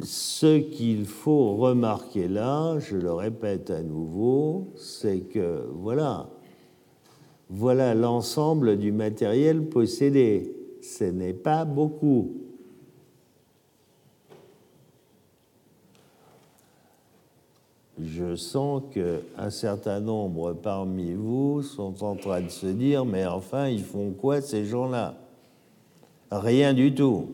[0.01, 6.29] Ce qu'il faut remarquer là, je le répète à nouveau, c'est que voilà,
[7.51, 10.55] voilà l'ensemble du matériel possédé.
[10.83, 12.38] Ce n'est pas beaucoup.
[18.01, 23.69] Je sens qu'un certain nombre parmi vous sont en train de se dire, mais enfin,
[23.69, 25.17] ils font quoi ces gens-là?
[26.31, 27.31] Rien du tout.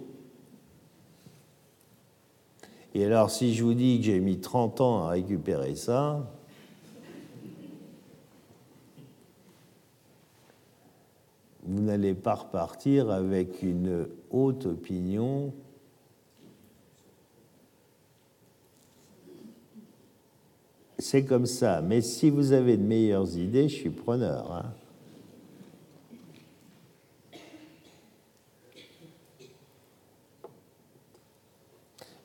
[2.95, 6.25] Et alors, si je vous dis que j'ai mis 30 ans à récupérer ça,
[11.67, 15.53] vous n'allez pas repartir avec une haute opinion
[20.99, 21.80] c'est comme ça.
[21.82, 24.53] Mais si vous avez de meilleures idées, je suis preneur.
[24.53, 24.72] Hein.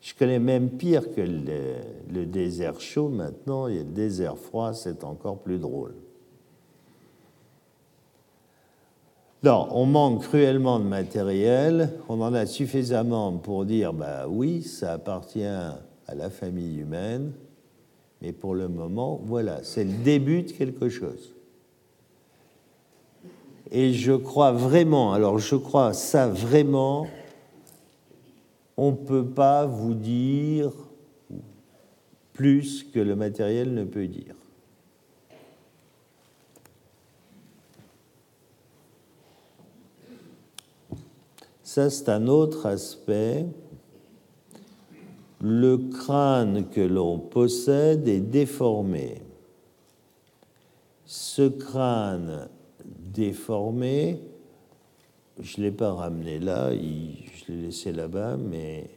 [0.00, 5.38] Je connais même pire que le, désert chaud maintenant, et le désert froid, c'est encore
[5.38, 5.94] plus drôle.
[9.42, 14.92] Non, on manque cruellement de matériel, on en a suffisamment pour dire, bah oui, ça
[14.92, 17.32] appartient à la famille humaine,
[18.22, 21.34] mais pour le moment, voilà, c'est le début de quelque chose.
[23.70, 27.06] Et je crois vraiment, alors je crois ça vraiment,
[28.76, 30.72] on ne peut pas vous dire
[32.32, 34.34] plus que le matériel ne peut dire.
[41.62, 43.46] Ça, c'est un autre aspect.
[45.42, 49.22] Le crâne que l'on possède est déformé.
[51.06, 52.48] Ce crâne
[52.84, 54.20] déformé,
[55.40, 58.90] je ne l'ai pas ramené là, je l'ai laissé là-bas, mais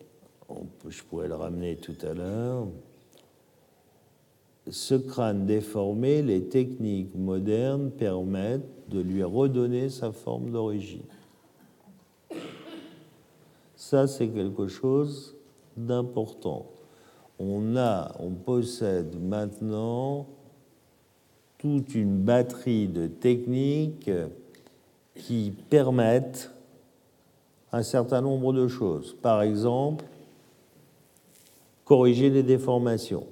[0.87, 2.67] je pourrais le ramener tout à l'heure.
[4.69, 11.03] Ce crâne déformé, les techniques modernes permettent de lui redonner sa forme d'origine.
[13.75, 15.35] Ça, c'est quelque chose
[15.77, 16.67] d'important.
[17.39, 20.27] On a, on possède maintenant
[21.57, 24.11] toute une batterie de techniques
[25.15, 26.51] qui permettent
[27.71, 29.15] un certain nombre de choses.
[29.21, 30.05] Par exemple,
[31.85, 33.27] corriger les déformations.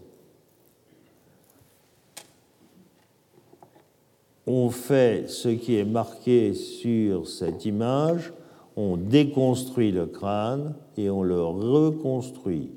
[4.47, 8.33] On fait ce qui est marqué sur cette image,
[8.75, 12.71] on déconstruit le crâne et on le reconstruit.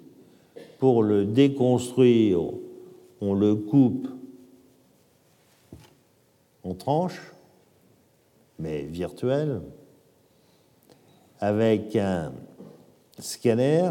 [0.78, 2.40] Pour le déconstruire,
[3.20, 4.09] on le coupe
[6.64, 7.32] on tranche,
[8.59, 9.61] mais virtuel,
[11.38, 12.32] avec un
[13.18, 13.90] scanner.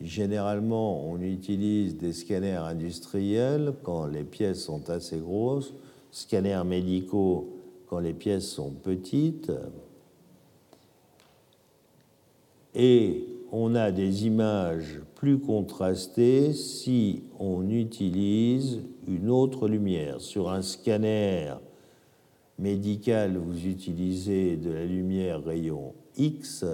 [0.00, 5.74] Généralement, on utilise des scanners industriels quand les pièces sont assez grosses,
[6.10, 7.56] scanners médicaux
[7.88, 9.52] quand les pièces sont petites.
[12.74, 20.20] Et on a des images plus contrastées si on utilise une autre lumière.
[20.20, 21.54] Sur un scanner
[22.58, 26.64] médical, vous utilisez de la lumière rayon X,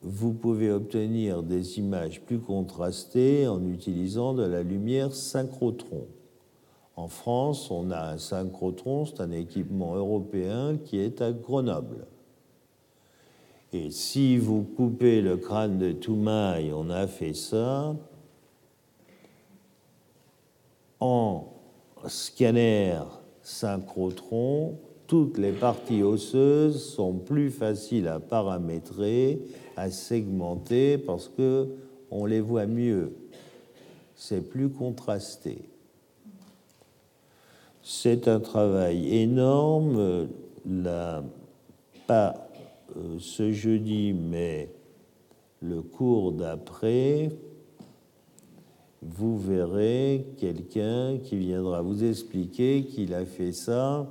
[0.00, 6.06] vous pouvez obtenir des images plus contrastées en utilisant de la lumière synchrotron.
[6.96, 12.06] En France, on a un synchrotron, c'est un équipement européen qui est à Grenoble.
[13.72, 17.94] Et si vous coupez le crâne de Toumaï, on a fait ça,
[21.00, 21.44] en
[22.06, 22.98] scanner
[23.42, 29.40] synchrotron, toutes les parties osseuses sont plus faciles à paramétrer,
[29.76, 31.68] à segmenter, parce que
[32.10, 33.12] on les voit mieux.
[34.14, 35.58] C'est plus contrasté.
[37.82, 40.28] C'est un travail énorme.
[42.06, 42.47] pas euh,
[43.18, 44.70] ce jeudi, mais
[45.60, 47.30] le cours d'après,
[49.02, 54.10] vous verrez quelqu'un qui viendra vous expliquer qu'il a fait ça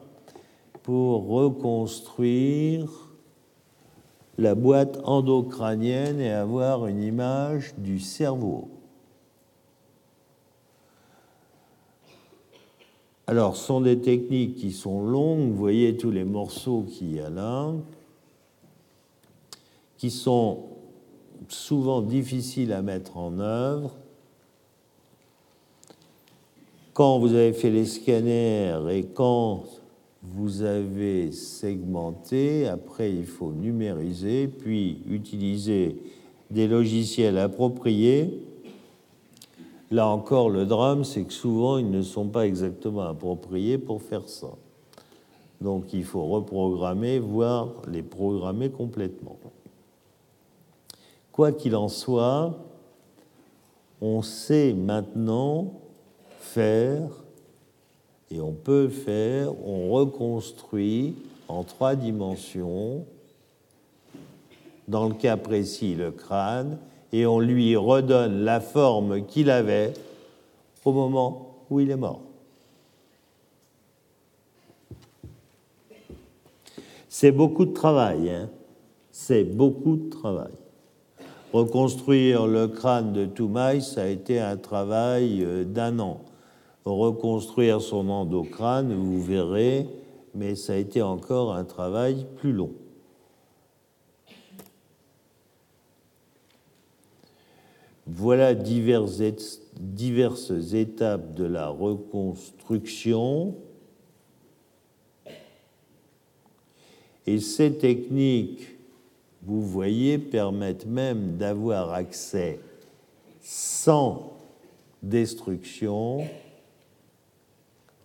[0.84, 2.89] pour reconstruire
[4.38, 8.69] la boîte endocrânienne et avoir une image du cerveau.
[13.25, 17.19] Alors, ce sont des techniques qui sont longues, vous voyez tous les morceaux qu'il y
[17.19, 17.73] a là,
[19.97, 20.63] qui sont
[21.49, 23.93] souvent difficiles à mettre en œuvre
[26.97, 29.65] quand vous avez fait les scanners et quand
[30.23, 36.01] vous avez segmenté, après il faut numériser, puis utiliser
[36.49, 38.41] des logiciels appropriés.
[39.91, 44.27] Là encore, le drame, c'est que souvent, ils ne sont pas exactement appropriés pour faire
[44.27, 44.49] ça.
[45.61, 49.37] Donc il faut reprogrammer, voire les programmer complètement.
[51.38, 52.57] Quoi qu'il en soit,
[54.01, 55.71] on sait maintenant
[56.39, 57.11] faire,
[58.31, 61.13] et on peut faire, on reconstruit
[61.47, 63.05] en trois dimensions,
[64.88, 66.79] dans le cas précis le crâne,
[67.13, 69.93] et on lui redonne la forme qu'il avait
[70.85, 72.21] au moment où il est mort.
[77.07, 78.49] C'est beaucoup de travail, hein
[79.11, 80.53] c'est beaucoup de travail.
[81.53, 86.21] Reconstruire le crâne de Toumaï, ça a été un travail euh, d'un an
[86.91, 89.87] reconstruire son endocrâne, vous verrez,
[90.33, 92.71] mais ça a été encore un travail plus long.
[98.05, 99.21] Voilà diverses,
[99.79, 103.55] diverses étapes de la reconstruction.
[107.25, 108.76] Et ces techniques,
[109.47, 112.59] vous voyez, permettent même d'avoir accès
[113.41, 114.33] sans
[115.01, 116.25] destruction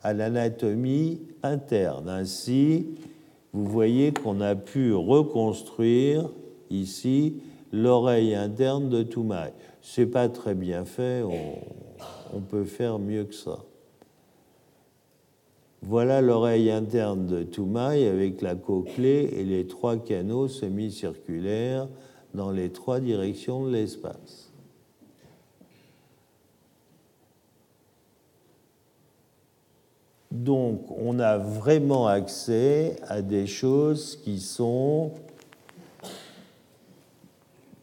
[0.04, 2.08] à l'anatomie interne.
[2.08, 2.86] Ainsi,
[3.52, 6.30] vous voyez qu'on a pu reconstruire
[6.70, 9.52] ici l'oreille interne de Toumaï.
[9.82, 11.58] C'est pas très bien fait, on,
[12.36, 13.58] on, peut faire mieux que ça.
[15.84, 21.88] Voilà l'oreille interne de Toumaï avec la cochlée et les trois canaux semi-circulaires
[22.34, 24.52] dans les trois directions de l'espace.
[30.30, 35.10] Donc, on a vraiment accès à des choses qui sont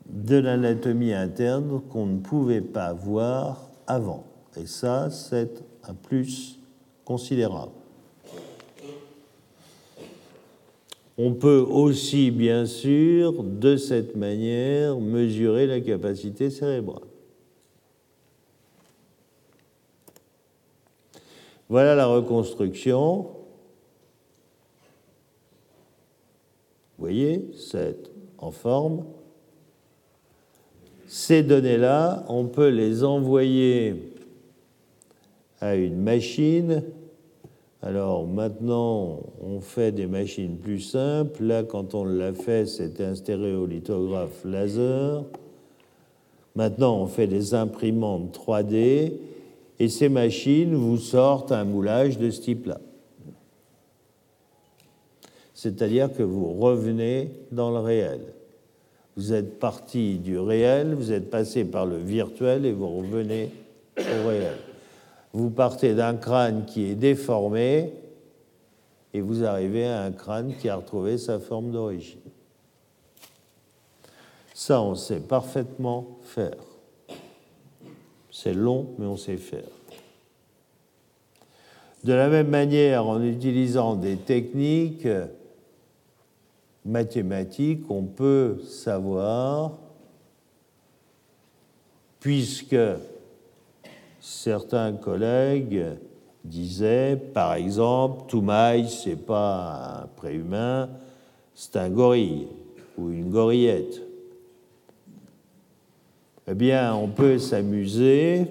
[0.08, 4.24] de l'anatomie interne qu'on ne pouvait pas voir avant.
[4.58, 6.58] Et ça, c'est un plus
[7.06, 7.79] considérable.
[11.22, 17.04] On peut aussi, bien sûr, de cette manière, mesurer la capacité cérébrale.
[21.68, 23.24] Voilà la reconstruction.
[26.98, 27.98] Vous voyez, c'est
[28.38, 29.04] en forme.
[31.06, 34.14] Ces données-là, on peut les envoyer
[35.60, 36.82] à une machine.
[37.82, 41.44] Alors maintenant, on fait des machines plus simples.
[41.44, 45.24] Là, quand on l'a fait, c'était un stéréolithographe laser.
[46.56, 49.14] Maintenant, on fait des imprimantes 3D
[49.80, 52.82] et ces machines vous sortent un moulage de ce type-là.
[55.54, 58.20] C'est-à-dire que vous revenez dans le réel.
[59.16, 63.52] Vous êtes parti du réel, vous êtes passé par le virtuel et vous revenez
[63.98, 64.56] au réel.
[65.34, 67.94] Vous partez d'un crâne qui est déformé
[69.14, 72.20] et vous arrivez à un crâne qui a retrouvé sa forme d'origine.
[74.54, 76.58] Ça, on sait parfaitement faire.
[78.32, 79.64] C'est long, mais on sait faire.
[82.04, 85.08] De la même manière, en utilisant des techniques
[86.86, 89.74] mathématiques, on peut savoir,
[92.20, 92.76] puisque
[94.20, 95.86] certains collègues
[96.44, 100.90] disaient, par exemple, Toumaï, c'est pas un préhumain,
[101.54, 102.48] c'est un gorille
[102.98, 104.02] ou une gorillette
[106.52, 108.48] eh bien, on peut s'amuser.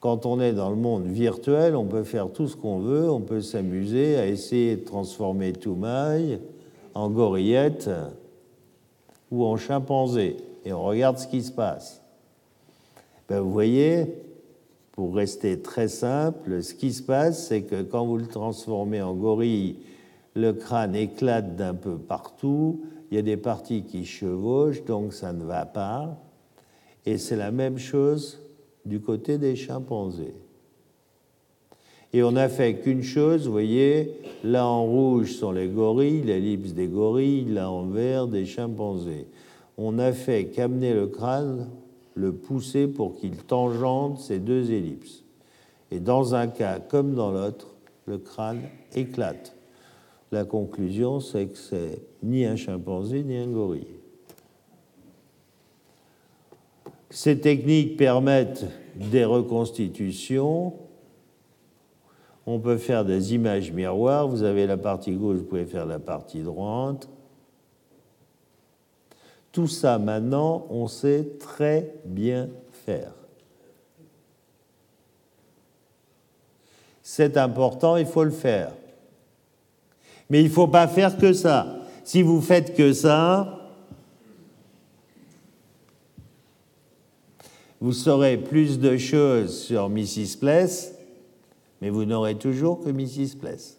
[0.00, 3.10] Quand on est dans le monde virtuel, on peut faire tout ce qu'on veut.
[3.10, 6.40] On peut s'amuser à essayer de transformer Toumaï
[6.94, 7.90] en gorillette
[9.30, 10.38] ou en chimpanzé.
[10.64, 12.00] Et on regarde ce qui se passe.
[13.28, 14.14] Ben, vous voyez,
[14.94, 19.12] pour rester très simple, ce qui se passe, c'est que quand vous le transformez en
[19.12, 19.76] gorille,
[20.36, 25.32] le crâne éclate d'un peu partout, il y a des parties qui chevauchent, donc ça
[25.32, 26.16] ne va pas.
[27.06, 28.38] Et c'est la même chose
[28.86, 30.34] du côté des chimpanzés.
[32.12, 34.12] Et on n'a fait qu'une chose, vous voyez,
[34.44, 39.26] là en rouge sont les gorilles, l'ellipse des gorilles, là en vert des chimpanzés.
[39.76, 41.68] On n'a fait qu'amener le crâne,
[42.14, 45.24] le pousser pour qu'il tangente ces deux ellipses.
[45.90, 47.74] Et dans un cas comme dans l'autre,
[48.06, 48.62] le crâne
[48.94, 49.56] éclate.
[50.32, 53.86] La conclusion, c'est que c'est ni un chimpanzé ni un gorille.
[57.10, 60.74] Ces techniques permettent des reconstitutions.
[62.46, 64.26] On peut faire des images miroirs.
[64.26, 67.08] Vous avez la partie gauche, vous pouvez faire la partie droite.
[69.54, 72.48] Tout ça, maintenant, on sait très bien
[72.84, 73.12] faire.
[77.04, 78.72] C'est important, il faut le faire.
[80.28, 81.76] Mais il ne faut pas faire que ça.
[82.02, 83.64] Si vous faites que ça,
[87.84, 90.38] Vous saurez plus de choses sur Mrs.
[90.40, 90.94] Place,
[91.82, 93.36] mais vous n'aurez toujours que Mrs.
[93.38, 93.76] Place.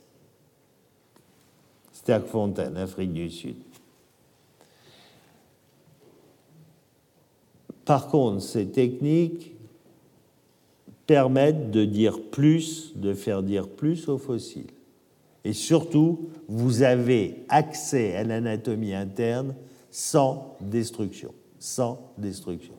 [1.91, 3.55] Sterkfontein, Afrique du Sud.
[7.85, 9.53] Par contre, ces techniques
[11.05, 14.71] permettent de dire plus, de faire dire plus aux fossiles.
[15.43, 19.53] Et surtout, vous avez accès à l'anatomie interne
[19.91, 21.33] sans destruction.
[21.59, 22.73] Sans destruction.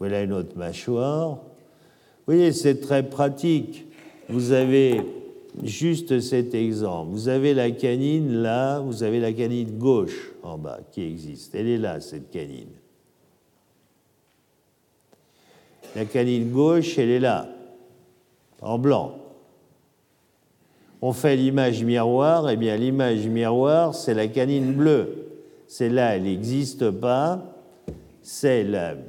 [0.00, 1.30] Voilà une autre mâchoire.
[1.30, 3.86] Vous voyez, c'est très pratique.
[4.28, 5.00] Vous avez
[5.64, 7.10] juste cet exemple.
[7.12, 11.54] Vous avez la canine là, vous avez la canine gauche en bas qui existe.
[11.54, 12.68] Elle est là, cette canine.
[15.96, 17.48] La canine gauche, elle est là,
[18.60, 19.18] en blanc.
[21.00, 25.26] On fait l'image miroir, et eh bien l'image miroir, c'est la canine bleue.
[25.66, 27.54] Celle-là, elle n'existe pas,
[28.22, 28.66] c'est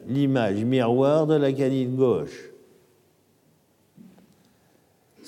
[0.08, 2.49] l'image miroir de la canine gauche.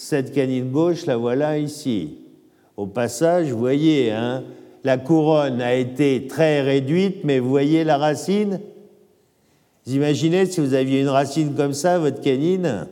[0.03, 2.17] Cette canine gauche, la voilà ici.
[2.75, 4.43] Au passage, vous voyez, hein,
[4.83, 8.59] la couronne a été très réduite, mais vous voyez la racine?
[9.85, 12.87] Vous imaginez si vous aviez une racine comme ça, votre canine?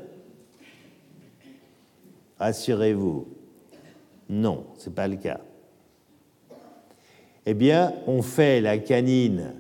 [2.37, 3.27] Rassurez-vous,
[4.29, 5.41] non, ce n'est pas le cas.
[7.47, 9.55] Eh bien, on fait la canine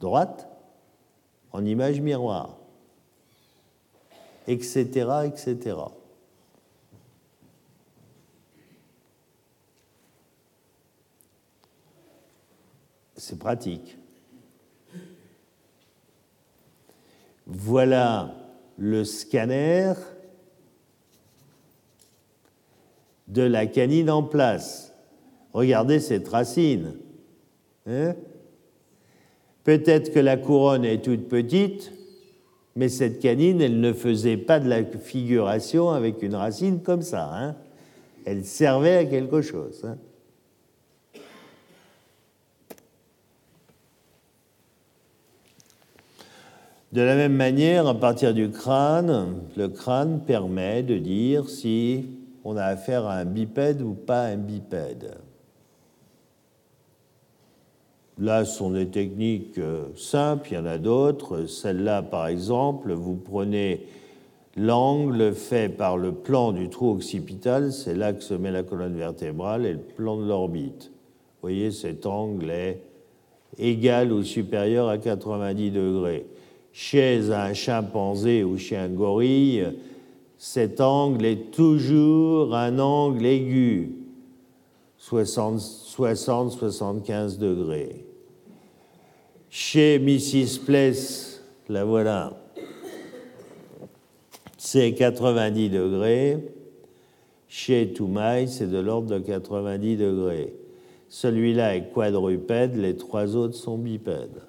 [0.00, 0.48] droite
[1.52, 2.58] en image miroir
[4.46, 4.86] etc.,
[5.24, 5.76] etc.
[13.16, 13.96] C'est pratique.
[17.46, 18.34] Voilà
[18.76, 19.94] le scanner
[23.28, 24.92] de la canine en place.
[25.52, 26.96] Regardez cette racine.
[27.86, 28.14] Hein
[29.62, 31.92] Peut-être que la couronne est toute petite,
[32.76, 37.30] mais cette canine, elle ne faisait pas de la figuration avec une racine comme ça.
[37.32, 37.54] Hein.
[38.24, 39.84] Elle servait à quelque chose.
[39.84, 39.96] Hein.
[46.92, 52.06] De la même manière, à partir du crâne, le crâne permet de dire si
[52.44, 55.16] on a affaire à un bipède ou pas un bipède.
[58.18, 61.46] Là, ce sont des techniques euh, simples, il y en a d'autres.
[61.46, 63.86] Celle-là, par exemple, vous prenez
[64.56, 68.96] l'angle fait par le plan du trou occipital, c'est là que se met la colonne
[68.96, 70.92] vertébrale, et le plan de l'orbite.
[70.92, 72.80] Vous voyez, cet angle est
[73.58, 76.26] égal ou supérieur à 90 degrés.
[76.72, 79.72] Chez un chimpanzé ou chez un gorille,
[80.38, 83.96] cet angle est toujours un angle aigu,
[85.00, 88.03] 60-75 degrés.
[89.56, 90.64] Chez Mrs.
[90.64, 92.32] Place, la voilà,
[94.58, 96.52] c'est 90 degrés.
[97.46, 100.56] Chez Toumaï, c'est de l'ordre de 90 degrés.
[101.08, 104.42] Celui-là est quadrupède, les trois autres sont bipèdes.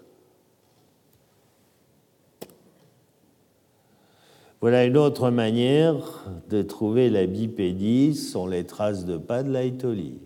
[4.59, 10.17] Voilà une autre manière de trouver la bipédie, sont les traces de pas de l'Aïtoli.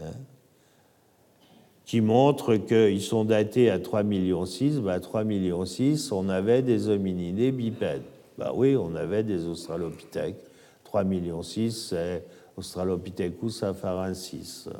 [0.00, 0.12] Hein?
[1.92, 4.44] Qui montrent qu'ils sont datés à 3,6 millions.
[4.80, 5.64] Bah, à 3,6 millions,
[6.12, 8.00] on avait des hominidés bipèdes.
[8.38, 10.42] Bah oui, on avait des australopithèques.
[10.90, 12.24] 3,6 millions, c'est
[12.56, 14.70] Australopithecus afarensis.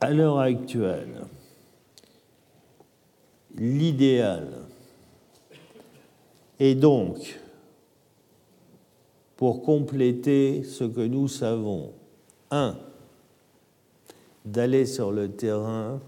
[0.00, 1.26] À l'heure actuelle,
[3.60, 4.48] l'idéal.
[6.58, 7.38] Et donc,
[9.36, 11.92] pour compléter ce que nous savons,
[12.50, 12.76] un,
[14.44, 16.00] d'aller sur le terrain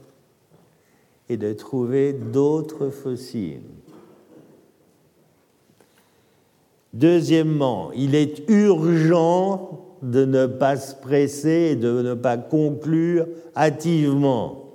[1.29, 3.63] et de trouver d'autres fossiles.
[6.93, 13.27] Deuxièmement, il est urgent de ne pas se presser et de ne pas conclure
[13.57, 14.75] hâtivement.